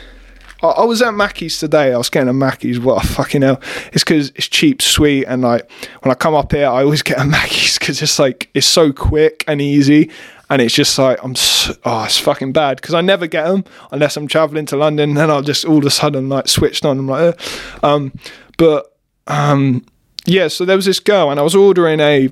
I, 0.63 0.69
I 0.69 0.85
was 0.85 1.03
at 1.03 1.15
Mackey's 1.15 1.59
today. 1.59 1.93
I 1.93 1.97
was 1.97 2.11
getting 2.11 2.29
a 2.29 2.33
Mackey's. 2.33 2.81
What 2.81 3.05
a 3.05 3.07
fucking 3.07 3.43
hell! 3.43 3.61
It's 3.93 4.05
because 4.05 4.31
it's 4.35 4.49
cheap, 4.49 4.83
sweet, 4.83 5.25
and 5.27 5.43
like 5.43 5.71
when 6.03 6.11
I 6.11 6.15
come 6.15 6.35
up 6.35 6.53
here, 6.53 6.67
I 6.67 6.83
always 6.83 7.03
get 7.03 7.21
a 7.21 7.25
Mackey's 7.25 7.79
because 7.79 8.03
it's 8.03 8.19
like 8.19 8.51
it's 8.55 8.67
so 8.67 8.93
quick 8.93 9.45
and 9.47 9.61
easy, 9.61 10.11
and 10.51 10.61
it's 10.61 10.75
just 10.75 10.99
like 10.99 11.23
I'm. 11.23 11.37
So, 11.37 11.75
oh, 11.85 12.05
it's 12.05 12.19
fucking 12.19 12.53
bad 12.53 12.79
because 12.79 12.95
I 12.95 13.01
never 13.01 13.29
get 13.29 13.45
them 13.45 13.65
unless 13.93 14.17
I'm 14.17 14.27
traveling 14.27 14.67
to 14.67 14.77
London. 14.77 15.15
Then 15.15 15.31
I'll 15.31 15.43
just 15.43 15.65
all 15.65 15.79
of 15.79 15.85
a 15.85 15.91
sudden 15.91 16.29
like 16.29 16.49
switched 16.49 16.85
on. 16.85 16.99
I'm 16.99 17.07
like, 17.07 17.41
uh. 17.83 17.87
um, 17.87 18.13
but 18.59 18.97
um, 19.29 19.85
yeah. 20.25 20.49
So 20.49 20.65
there 20.65 20.77
was 20.77 20.87
this 20.87 20.99
girl, 20.99 21.31
and 21.31 21.39
I 21.39 21.45
was 21.45 21.55
ordering 21.55 22.01
a 22.01 22.31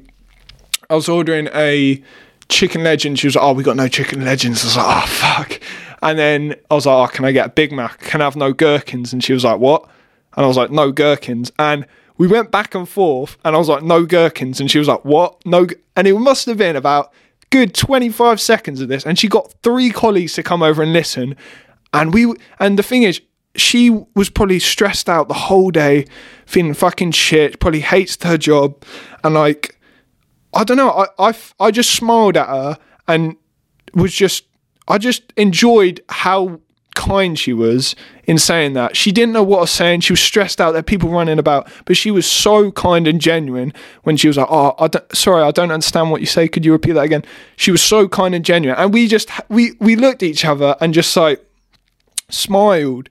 I 0.91 0.95
was 0.95 1.09
ordering 1.09 1.49
a 1.55 2.03
chicken 2.49 2.83
legend. 2.83 3.19
She 3.19 3.29
was 3.29 3.37
like, 3.37 3.45
"Oh, 3.45 3.53
we 3.53 3.63
got 3.63 3.77
no 3.77 3.89
chicken 3.89 4.25
legends." 4.25 4.63
I 4.63 4.67
was 4.67 4.77
like, 4.77 4.87
"Oh 4.87 5.07
fuck!" 5.07 5.61
And 6.03 6.19
then 6.19 6.57
I 6.71 6.75
was 6.75 6.85
like, 6.85 7.11
"Oh, 7.11 7.13
can 7.15 7.25
I 7.25 7.33
get 7.33 7.47
a 7.47 7.51
Big 7.51 7.73
Mac? 7.73 8.01
Can 8.01 8.21
I 8.21 8.25
have 8.25 8.37
no 8.37 8.53
gherkins?" 8.53 9.13
And 9.13 9.23
she 9.23 9.33
was 9.33 9.45
like, 9.45 9.59
"What?" 9.61 9.89
And 10.37 10.45
I 10.45 10.49
was 10.49 10.57
like, 10.57 10.71
"No 10.71 10.91
gherkins." 10.91 11.53
And 11.59 11.87
we 12.19 12.27
went 12.27 12.51
back 12.51 12.75
and 12.75 12.89
forth, 12.89 13.39
and 13.45 13.55
I 13.55 13.59
was 13.59 13.69
like, 13.69 13.83
"No 13.83 14.05
gherkins," 14.05 14.61
and 14.61 14.71
she 14.71 14.79
was 14.79 14.89
like, 14.89 15.05
"What? 15.05 15.37
No?" 15.47 15.67
And 15.97 16.09
it 16.09 16.19
must 16.19 16.47
have 16.47 16.59
been 16.59 16.77
about 16.77 17.13
good 17.51 17.75
25 17.75 18.41
seconds 18.41 18.81
of 18.81 18.89
this, 18.89 19.07
and 19.07 19.19
she 19.19 19.29
got 19.29 19.55
three 19.63 19.91
colleagues 19.91 20.35
to 20.35 20.43
come 20.43 20.63
over 20.63 20.83
and 20.83 20.93
listen. 20.93 21.37
And 21.93 22.13
we, 22.13 22.33
and 22.59 22.79
the 22.79 22.83
thing 22.83 23.05
is, 23.05 23.21
she 23.57 23.91
was 24.15 24.31
probably 24.31 24.59
stressed 24.61 25.09
out 25.09 25.29
the 25.29 25.35
whole 25.35 25.71
day, 25.71 26.07
feeling 26.47 26.75
fucking 26.75 27.13
shit. 27.13 27.59
Probably 27.61 27.81
hates 27.81 28.23
her 28.23 28.39
job, 28.39 28.85
and 29.23 29.35
like 29.35 29.80
I 30.53 30.65
don't 30.65 30.77
know. 30.77 30.91
I, 30.91 31.31
I, 31.31 31.35
I 31.59 31.71
just 31.71 31.93
smiled 31.93 32.37
at 32.37 32.49
her 32.49 32.79
and 33.07 33.37
was 33.95 34.13
just, 34.13 34.45
I 34.89 34.99
just 34.99 35.33
enjoyed 35.37 36.03
how 36.09 36.61
kind 36.95 37.39
she 37.39 37.53
was 37.53 37.95
in 38.25 38.39
saying 38.39 38.75
that. 38.75 38.97
She 38.97 39.13
didn't 39.13 39.33
know 39.33 39.43
what 39.43 39.59
I 39.59 39.61
was 39.63 39.71
saying. 39.71 40.01
She 40.01 40.13
was 40.13 40.21
stressed 40.21 40.61
out. 40.61 40.73
There 40.73 40.83
people 40.83 41.09
running 41.09 41.39
about, 41.39 41.71
but 41.85 41.97
she 41.97 42.11
was 42.11 42.27
so 42.27 42.71
kind 42.73 43.07
and 43.07 43.21
genuine 43.21 43.73
when 44.03 44.17
she 44.17 44.29
was 44.29 44.37
like, 44.37 44.49
"Oh, 44.51 44.75
I 44.79 44.91
sorry, 45.15 45.43
I 45.43 45.51
don't 45.51 45.71
understand 45.71 46.11
what 46.11 46.21
you 46.21 46.27
say. 46.27 46.49
Could 46.49 46.65
you 46.65 46.73
repeat 46.73 46.93
that 46.93 47.05
again?" 47.05 47.25
She 47.57 47.71
was 47.71 47.83
so 47.83 48.09
kind 48.09 48.35
and 48.35 48.45
genuine, 48.45 48.79
and 48.79 48.93
we 48.93 49.07
just 49.07 49.31
we 49.49 49.73
we 49.81 49.97
looked 49.97 50.23
at 50.23 50.29
each 50.29 50.45
other 50.45 50.77
and 50.81 50.93
just 50.93 51.17
like 51.17 51.45
smiled, 52.29 53.09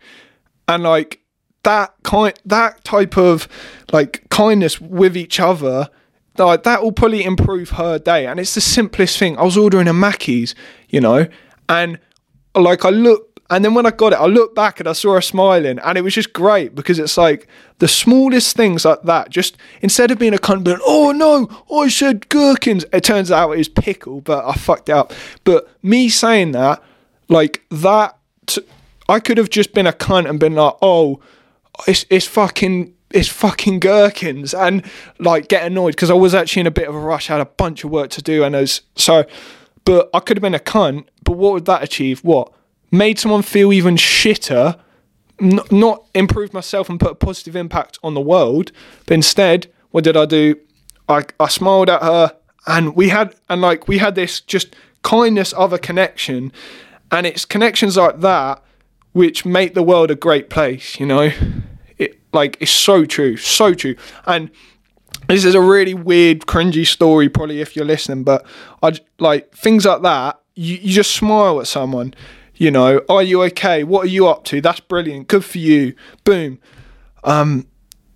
and 0.67 0.83
like 0.83 1.21
that 1.63 1.93
kind 2.03 2.33
that 2.45 2.83
type 2.83 3.17
of 3.17 3.47
like 3.91 4.29
kindness 4.29 4.79
with 4.79 5.17
each 5.17 5.39
other 5.39 5.89
like 6.45 6.63
that 6.63 6.83
will 6.83 6.91
probably 6.91 7.23
improve 7.23 7.71
her 7.71 7.99
day. 7.99 8.25
And 8.25 8.39
it's 8.39 8.55
the 8.55 8.61
simplest 8.61 9.17
thing. 9.17 9.37
I 9.37 9.43
was 9.43 9.57
ordering 9.57 9.87
a 9.87 9.93
Mackey's, 9.93 10.55
you 10.89 11.01
know, 11.01 11.27
and 11.67 11.99
like 12.55 12.85
I 12.85 12.89
look 12.89 13.29
and 13.51 13.65
then 13.65 13.73
when 13.73 13.87
I 13.87 13.91
got 13.91 14.13
it, 14.13 14.19
I 14.19 14.27
looked 14.27 14.55
back 14.55 14.79
and 14.79 14.87
I 14.87 14.93
saw 14.93 15.15
her 15.15 15.21
smiling, 15.21 15.79
and 15.79 15.97
it 15.97 16.01
was 16.01 16.13
just 16.13 16.33
great 16.33 16.75
because 16.75 16.99
it's 16.99 17.17
like 17.17 17.47
the 17.79 17.87
smallest 17.87 18.55
things 18.55 18.85
like 18.85 19.01
that. 19.03 19.31
Just 19.31 19.57
instead 19.81 20.11
of 20.11 20.19
being 20.19 20.35
a 20.35 20.37
cunt, 20.37 20.65
being, 20.65 20.77
oh 20.85 21.11
no, 21.11 21.49
I 21.75 21.89
said 21.89 22.29
gherkins. 22.29 22.85
It 22.93 23.03
turns 23.03 23.31
out 23.31 23.51
it 23.51 23.57
was 23.57 23.67
pickle, 23.67 24.21
but 24.21 24.45
I 24.45 24.53
fucked 24.53 24.89
up. 24.89 25.13
But 25.45 25.67
me 25.81 26.09
saying 26.09 26.51
that, 26.51 26.83
like 27.27 27.63
that, 27.71 28.19
I 29.07 29.19
could 29.19 29.39
have 29.39 29.49
just 29.49 29.73
been 29.73 29.87
a 29.87 29.93
cunt 29.93 30.29
and 30.29 30.39
been 30.39 30.53
like, 30.53 30.75
oh, 30.83 31.19
it's 31.87 32.05
it's 32.11 32.27
fucking 32.27 32.93
it's 33.11 33.27
fucking 33.27 33.79
gherkins 33.79 34.53
and 34.53 34.85
like 35.17 35.47
get 35.47 35.65
annoyed 35.65 35.95
because 35.95 36.11
I 36.11 36.15
was 36.15 36.35
actually 36.35 36.61
in 36.61 36.67
a 36.67 36.71
bit 36.71 36.87
of 36.87 36.95
a 36.95 36.99
rush. 36.99 37.29
I 37.29 37.33
had 37.33 37.41
a 37.41 37.45
bunch 37.45 37.83
of 37.83 37.89
work 37.89 38.09
to 38.11 38.21
do 38.21 38.43
and 38.43 38.55
was 38.55 38.81
so, 38.95 39.25
but 39.85 40.09
I 40.13 40.19
could 40.19 40.37
have 40.37 40.41
been 40.41 40.55
a 40.55 40.59
cunt. 40.59 41.05
But 41.23 41.33
what 41.33 41.53
would 41.53 41.65
that 41.65 41.83
achieve? 41.83 42.19
What 42.23 42.51
made 42.91 43.19
someone 43.19 43.41
feel 43.41 43.73
even 43.73 43.95
shitter? 43.95 44.79
N- 45.41 45.61
not 45.71 46.05
improve 46.13 46.53
myself 46.53 46.89
and 46.89 46.99
put 46.99 47.11
a 47.11 47.15
positive 47.15 47.55
impact 47.55 47.97
on 48.03 48.13
the 48.13 48.21
world, 48.21 48.71
but 49.05 49.13
instead, 49.13 49.71
what 49.91 50.03
did 50.03 50.17
I 50.17 50.25
do? 50.25 50.55
I 51.07 51.23
I 51.39 51.47
smiled 51.47 51.89
at 51.89 52.03
her 52.03 52.35
and 52.67 52.95
we 52.95 53.09
had 53.09 53.35
and 53.49 53.61
like 53.61 53.87
we 53.87 53.97
had 53.97 54.15
this 54.15 54.41
just 54.41 54.75
kindness 55.01 55.53
of 55.53 55.73
a 55.73 55.79
connection, 55.79 56.51
and 57.11 57.25
it's 57.25 57.45
connections 57.45 57.97
like 57.97 58.19
that 58.19 58.61
which 59.13 59.43
make 59.43 59.73
the 59.73 59.81
world 59.81 60.11
a 60.11 60.15
great 60.15 60.49
place. 60.49 60.99
You 60.99 61.07
know. 61.07 61.31
Like 62.33 62.57
it's 62.59 62.71
so 62.71 63.05
true, 63.05 63.37
so 63.37 63.73
true. 63.73 63.95
And 64.25 64.51
this 65.27 65.45
is 65.45 65.55
a 65.55 65.61
really 65.61 65.93
weird, 65.93 66.41
cringy 66.41 66.85
story, 66.85 67.29
probably 67.29 67.61
if 67.61 67.75
you're 67.75 67.85
listening, 67.85 68.23
but 68.23 68.45
I 68.81 68.93
like 69.19 69.53
things 69.55 69.85
like 69.85 70.01
that. 70.03 70.39
You, 70.55 70.75
you 70.75 70.93
just 70.93 71.11
smile 71.11 71.59
at 71.59 71.67
someone, 71.67 72.13
you 72.55 72.71
know. 72.71 73.01
Are 73.09 73.23
you 73.23 73.43
okay? 73.43 73.83
What 73.83 74.05
are 74.05 74.09
you 74.09 74.27
up 74.27 74.43
to? 74.45 74.61
That's 74.61 74.79
brilliant. 74.79 75.27
Good 75.27 75.45
for 75.45 75.57
you. 75.59 75.93
Boom. 76.23 76.59
um, 77.23 77.65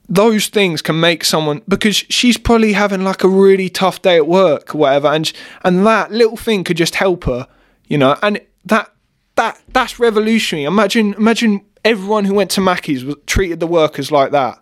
those 0.09 0.47
things 0.47 0.81
can 0.81 0.99
make 0.99 1.23
someone 1.23 1.61
because 1.67 1.95
she's 1.95 2.37
probably 2.37 2.73
having 2.73 3.03
like 3.03 3.23
a 3.23 3.27
really 3.27 3.69
tough 3.69 4.01
day 4.01 4.17
at 4.17 4.27
work 4.27 4.75
or 4.75 4.79
whatever, 4.79 5.07
and 5.07 5.31
and 5.63 5.85
that 5.85 6.11
little 6.11 6.37
thing 6.37 6.63
could 6.63 6.77
just 6.77 6.95
help 6.95 7.23
her, 7.23 7.47
you 7.87 7.97
know, 7.97 8.17
and 8.21 8.41
that 8.65 8.93
that 9.35 9.61
that's 9.69 9.99
revolutionary. 9.99 10.65
Imagine 10.65 11.13
imagine 11.15 11.61
everyone 11.85 12.25
who 12.25 12.33
went 12.33 12.51
to 12.51 12.61
Mackey's 12.61 13.03
treated 13.25 13.59
the 13.59 13.67
workers 13.67 14.11
like 14.11 14.31
that. 14.31 14.59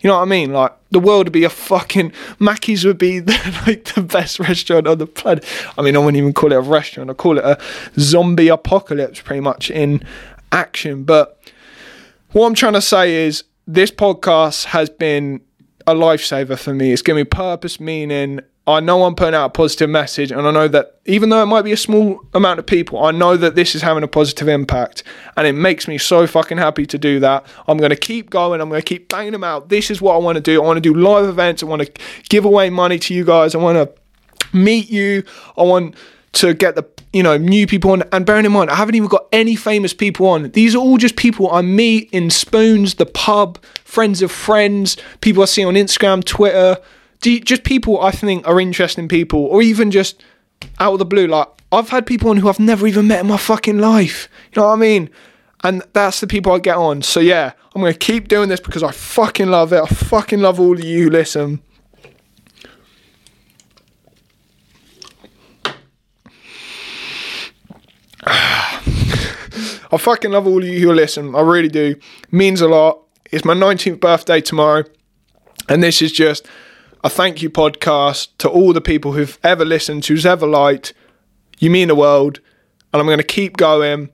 You 0.00 0.08
know 0.08 0.16
what 0.16 0.22
I 0.22 0.26
mean? 0.26 0.52
Like 0.52 0.72
the 0.90 0.98
world 0.98 1.26
would 1.26 1.32
be 1.32 1.44
a 1.44 1.50
fucking 1.50 2.12
Mackey's 2.38 2.84
would 2.84 2.98
be 2.98 3.18
the, 3.20 3.62
like 3.66 3.84
the 3.94 4.02
best 4.02 4.40
restaurant 4.40 4.86
on 4.86 4.98
the 4.98 5.06
planet. 5.06 5.44
I 5.78 5.82
mean, 5.82 5.94
I 5.94 5.98
wouldn't 6.00 6.16
even 6.16 6.32
call 6.32 6.52
it 6.52 6.56
a 6.56 6.60
restaurant. 6.60 7.10
I 7.10 7.14
call 7.14 7.38
it 7.38 7.44
a 7.44 7.58
zombie 7.98 8.48
apocalypse, 8.48 9.20
pretty 9.20 9.40
much 9.40 9.70
in 9.70 10.02
action. 10.50 11.04
But 11.04 11.40
what 12.32 12.46
I'm 12.46 12.54
trying 12.54 12.74
to 12.74 12.82
say 12.82 13.26
is, 13.26 13.44
this 13.66 13.92
podcast 13.92 14.64
has 14.66 14.90
been 14.90 15.40
a 15.86 15.94
lifesaver 15.94 16.58
for 16.58 16.74
me. 16.74 16.92
It's 16.92 17.02
given 17.02 17.20
me 17.20 17.24
purpose, 17.24 17.78
meaning, 17.78 18.40
I 18.64 18.78
know 18.78 19.04
I'm 19.04 19.16
putting 19.16 19.34
out 19.34 19.46
a 19.46 19.50
positive 19.50 19.90
message, 19.90 20.30
and 20.30 20.42
I 20.42 20.50
know 20.52 20.68
that 20.68 21.00
even 21.04 21.30
though 21.30 21.42
it 21.42 21.46
might 21.46 21.62
be 21.62 21.72
a 21.72 21.76
small 21.76 22.20
amount 22.32 22.60
of 22.60 22.66
people, 22.66 23.02
I 23.02 23.10
know 23.10 23.36
that 23.36 23.56
this 23.56 23.74
is 23.74 23.82
having 23.82 24.04
a 24.04 24.08
positive 24.08 24.46
impact, 24.46 25.02
and 25.36 25.48
it 25.48 25.54
makes 25.54 25.88
me 25.88 25.98
so 25.98 26.28
fucking 26.28 26.58
happy 26.58 26.86
to 26.86 26.96
do 26.96 27.18
that. 27.20 27.44
I'm 27.66 27.78
to 27.78 27.96
keep 27.96 28.30
going, 28.30 28.60
I'm 28.60 28.70
to 28.70 28.80
keep 28.80 29.08
banging 29.08 29.32
them 29.32 29.42
out. 29.42 29.68
This 29.68 29.90
is 29.90 30.00
what 30.00 30.14
I 30.14 30.18
want 30.18 30.36
to 30.36 30.40
do. 30.40 30.62
I 30.62 30.66
want 30.66 30.76
to 30.76 30.80
do 30.80 30.94
live 30.94 31.28
events, 31.28 31.62
I 31.62 31.66
want 31.66 31.82
to 31.82 32.02
give 32.28 32.44
away 32.44 32.70
money 32.70 33.00
to 33.00 33.14
you 33.14 33.24
guys, 33.24 33.56
I 33.56 33.58
want 33.58 33.78
to 33.78 34.56
meet 34.56 34.90
you, 34.90 35.24
I 35.56 35.62
want 35.62 35.96
to 36.32 36.54
get 36.54 36.76
the 36.76 36.86
you 37.12 37.22
know 37.22 37.36
new 37.36 37.66
people 37.66 37.90
on 37.90 38.02
and 38.10 38.24
bearing 38.24 38.46
in 38.46 38.52
mind 38.52 38.70
i 38.70 38.74
haven't 38.74 38.94
even 38.94 39.06
got 39.06 39.26
any 39.32 39.54
famous 39.54 39.92
people 39.92 40.26
on 40.26 40.50
these 40.52 40.74
are 40.74 40.78
all 40.78 40.96
just 40.96 41.14
people 41.14 41.50
i 41.50 41.60
meet 41.60 42.08
in 42.10 42.30
spoons 42.30 42.94
the 42.94 43.04
pub 43.04 43.62
friends 43.84 44.22
of 44.22 44.32
friends 44.32 44.96
people 45.20 45.42
i 45.42 45.44
see 45.44 45.62
on 45.62 45.74
instagram 45.74 46.24
twitter 46.24 46.78
you, 47.30 47.40
just 47.40 47.64
people 47.64 48.00
I 48.00 48.10
think 48.10 48.46
are 48.46 48.60
interesting 48.60 49.08
people, 49.08 49.40
or 49.40 49.62
even 49.62 49.90
just 49.90 50.22
out 50.78 50.94
of 50.94 50.98
the 50.98 51.04
blue. 51.04 51.26
Like 51.26 51.48
I've 51.70 51.88
had 51.88 52.06
people 52.06 52.30
on 52.30 52.36
who 52.38 52.48
I've 52.48 52.60
never 52.60 52.86
even 52.86 53.08
met 53.08 53.20
in 53.20 53.26
my 53.26 53.36
fucking 53.36 53.78
life. 53.78 54.28
You 54.52 54.62
know 54.62 54.68
what 54.68 54.74
I 54.74 54.76
mean? 54.76 55.10
And 55.64 55.82
that's 55.92 56.20
the 56.20 56.26
people 56.26 56.52
I 56.52 56.58
get 56.58 56.76
on. 56.76 57.02
So 57.02 57.20
yeah, 57.20 57.52
I'm 57.74 57.82
gonna 57.82 57.94
keep 57.94 58.28
doing 58.28 58.48
this 58.48 58.60
because 58.60 58.82
I 58.82 58.90
fucking 58.90 59.48
love 59.48 59.72
it. 59.72 59.80
I 59.80 59.86
fucking 59.86 60.40
love 60.40 60.60
all 60.60 60.74
of 60.74 60.84
you 60.84 61.08
listen. 61.10 61.62
I 68.24 69.98
fucking 69.98 70.30
love 70.30 70.46
all 70.46 70.62
of 70.62 70.68
you 70.68 70.80
who 70.80 70.92
listen. 70.92 71.34
I 71.34 71.40
really 71.40 71.68
do. 71.68 71.96
Means 72.30 72.60
a 72.60 72.68
lot. 72.68 73.00
It's 73.30 73.44
my 73.44 73.54
19th 73.54 74.00
birthday 74.00 74.40
tomorrow. 74.40 74.84
And 75.68 75.82
this 75.82 76.02
is 76.02 76.12
just 76.12 76.46
a 77.04 77.10
thank 77.10 77.42
you 77.42 77.50
podcast 77.50 78.28
to 78.38 78.48
all 78.48 78.72
the 78.72 78.80
people 78.80 79.12
who've 79.12 79.38
ever 79.42 79.64
listened, 79.64 80.06
who's 80.06 80.24
ever 80.24 80.46
liked. 80.46 80.94
You 81.58 81.70
mean 81.70 81.88
the 81.88 81.94
world, 81.94 82.40
and 82.92 83.00
I'm 83.00 83.06
going 83.06 83.18
to 83.18 83.24
keep 83.24 83.56
going. 83.56 84.10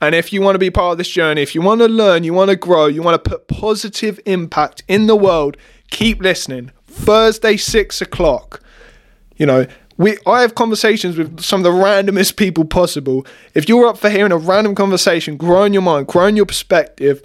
And 0.00 0.14
if 0.14 0.32
you 0.32 0.40
want 0.40 0.54
to 0.54 0.58
be 0.58 0.70
part 0.70 0.92
of 0.92 0.98
this 0.98 1.10
journey, 1.10 1.42
if 1.42 1.54
you 1.54 1.62
want 1.62 1.80
to 1.80 1.88
learn, 1.88 2.24
you 2.24 2.32
want 2.32 2.50
to 2.50 2.56
grow, 2.56 2.86
you 2.86 3.02
want 3.02 3.22
to 3.22 3.30
put 3.30 3.48
positive 3.48 4.18
impact 4.26 4.82
in 4.88 5.06
the 5.06 5.16
world, 5.16 5.56
keep 5.90 6.20
listening. 6.20 6.72
Thursday, 6.86 7.56
six 7.56 8.00
o'clock. 8.00 8.62
You 9.36 9.46
know, 9.46 9.66
we 9.96 10.16
I 10.26 10.40
have 10.40 10.54
conversations 10.54 11.16
with 11.16 11.40
some 11.40 11.60
of 11.60 11.64
the 11.64 11.70
randomest 11.70 12.36
people 12.36 12.64
possible. 12.64 13.26
If 13.54 13.68
you're 13.68 13.86
up 13.86 13.98
for 13.98 14.10
hearing 14.10 14.32
a 14.32 14.38
random 14.38 14.74
conversation, 14.74 15.36
growing 15.36 15.72
your 15.72 15.82
mind, 15.82 16.06
growing 16.06 16.36
your 16.36 16.46
perspective, 16.46 17.22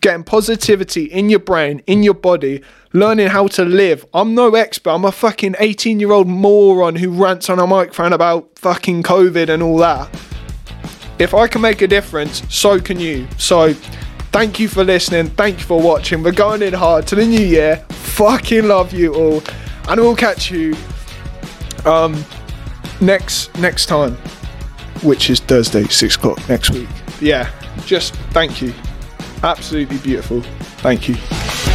getting 0.00 0.24
positivity 0.24 1.04
in 1.04 1.28
your 1.30 1.40
brain, 1.40 1.82
in 1.86 2.02
your 2.02 2.14
body, 2.14 2.62
learning 2.92 3.28
how 3.28 3.46
to 3.48 3.64
live. 3.64 4.04
I'm 4.12 4.34
no 4.34 4.54
expert. 4.54 4.90
I'm 4.90 5.04
a 5.04 5.12
fucking 5.12 5.56
18 5.58 6.00
year 6.00 6.12
old 6.12 6.28
moron 6.28 6.96
who 6.96 7.10
rants 7.10 7.48
on 7.48 7.58
a 7.58 7.66
microphone 7.66 8.12
about 8.12 8.58
fucking 8.58 9.02
COVID 9.02 9.48
and 9.48 9.62
all 9.62 9.78
that. 9.78 10.08
If 11.18 11.34
I 11.34 11.48
can 11.48 11.60
make 11.60 11.82
a 11.82 11.86
difference, 11.86 12.42
so 12.52 12.80
can 12.80 12.98
you. 12.98 13.28
So, 13.36 13.74
thank 14.32 14.58
you 14.58 14.68
for 14.68 14.82
listening. 14.84 15.28
Thank 15.28 15.58
you 15.58 15.64
for 15.64 15.80
watching. 15.80 16.22
We're 16.22 16.32
going 16.32 16.62
in 16.62 16.72
hard 16.72 17.06
to 17.08 17.14
the 17.14 17.26
new 17.26 17.44
year. 17.44 17.76
Fucking 17.90 18.66
love 18.66 18.92
you 18.92 19.14
all. 19.14 19.42
And 19.88 20.00
we'll 20.00 20.16
catch 20.16 20.50
you 20.50 20.74
um, 21.84 22.24
next 23.00 23.54
next 23.58 23.86
time, 23.86 24.14
which 25.02 25.30
is 25.30 25.40
Thursday, 25.40 25.84
6 25.84 26.16
o'clock 26.16 26.48
next 26.48 26.70
week. 26.70 26.88
Yeah, 27.20 27.50
just 27.84 28.14
thank 28.32 28.62
you. 28.62 28.72
Absolutely 29.42 29.98
beautiful. 29.98 30.42
Thank 30.82 31.08
you. 31.08 31.69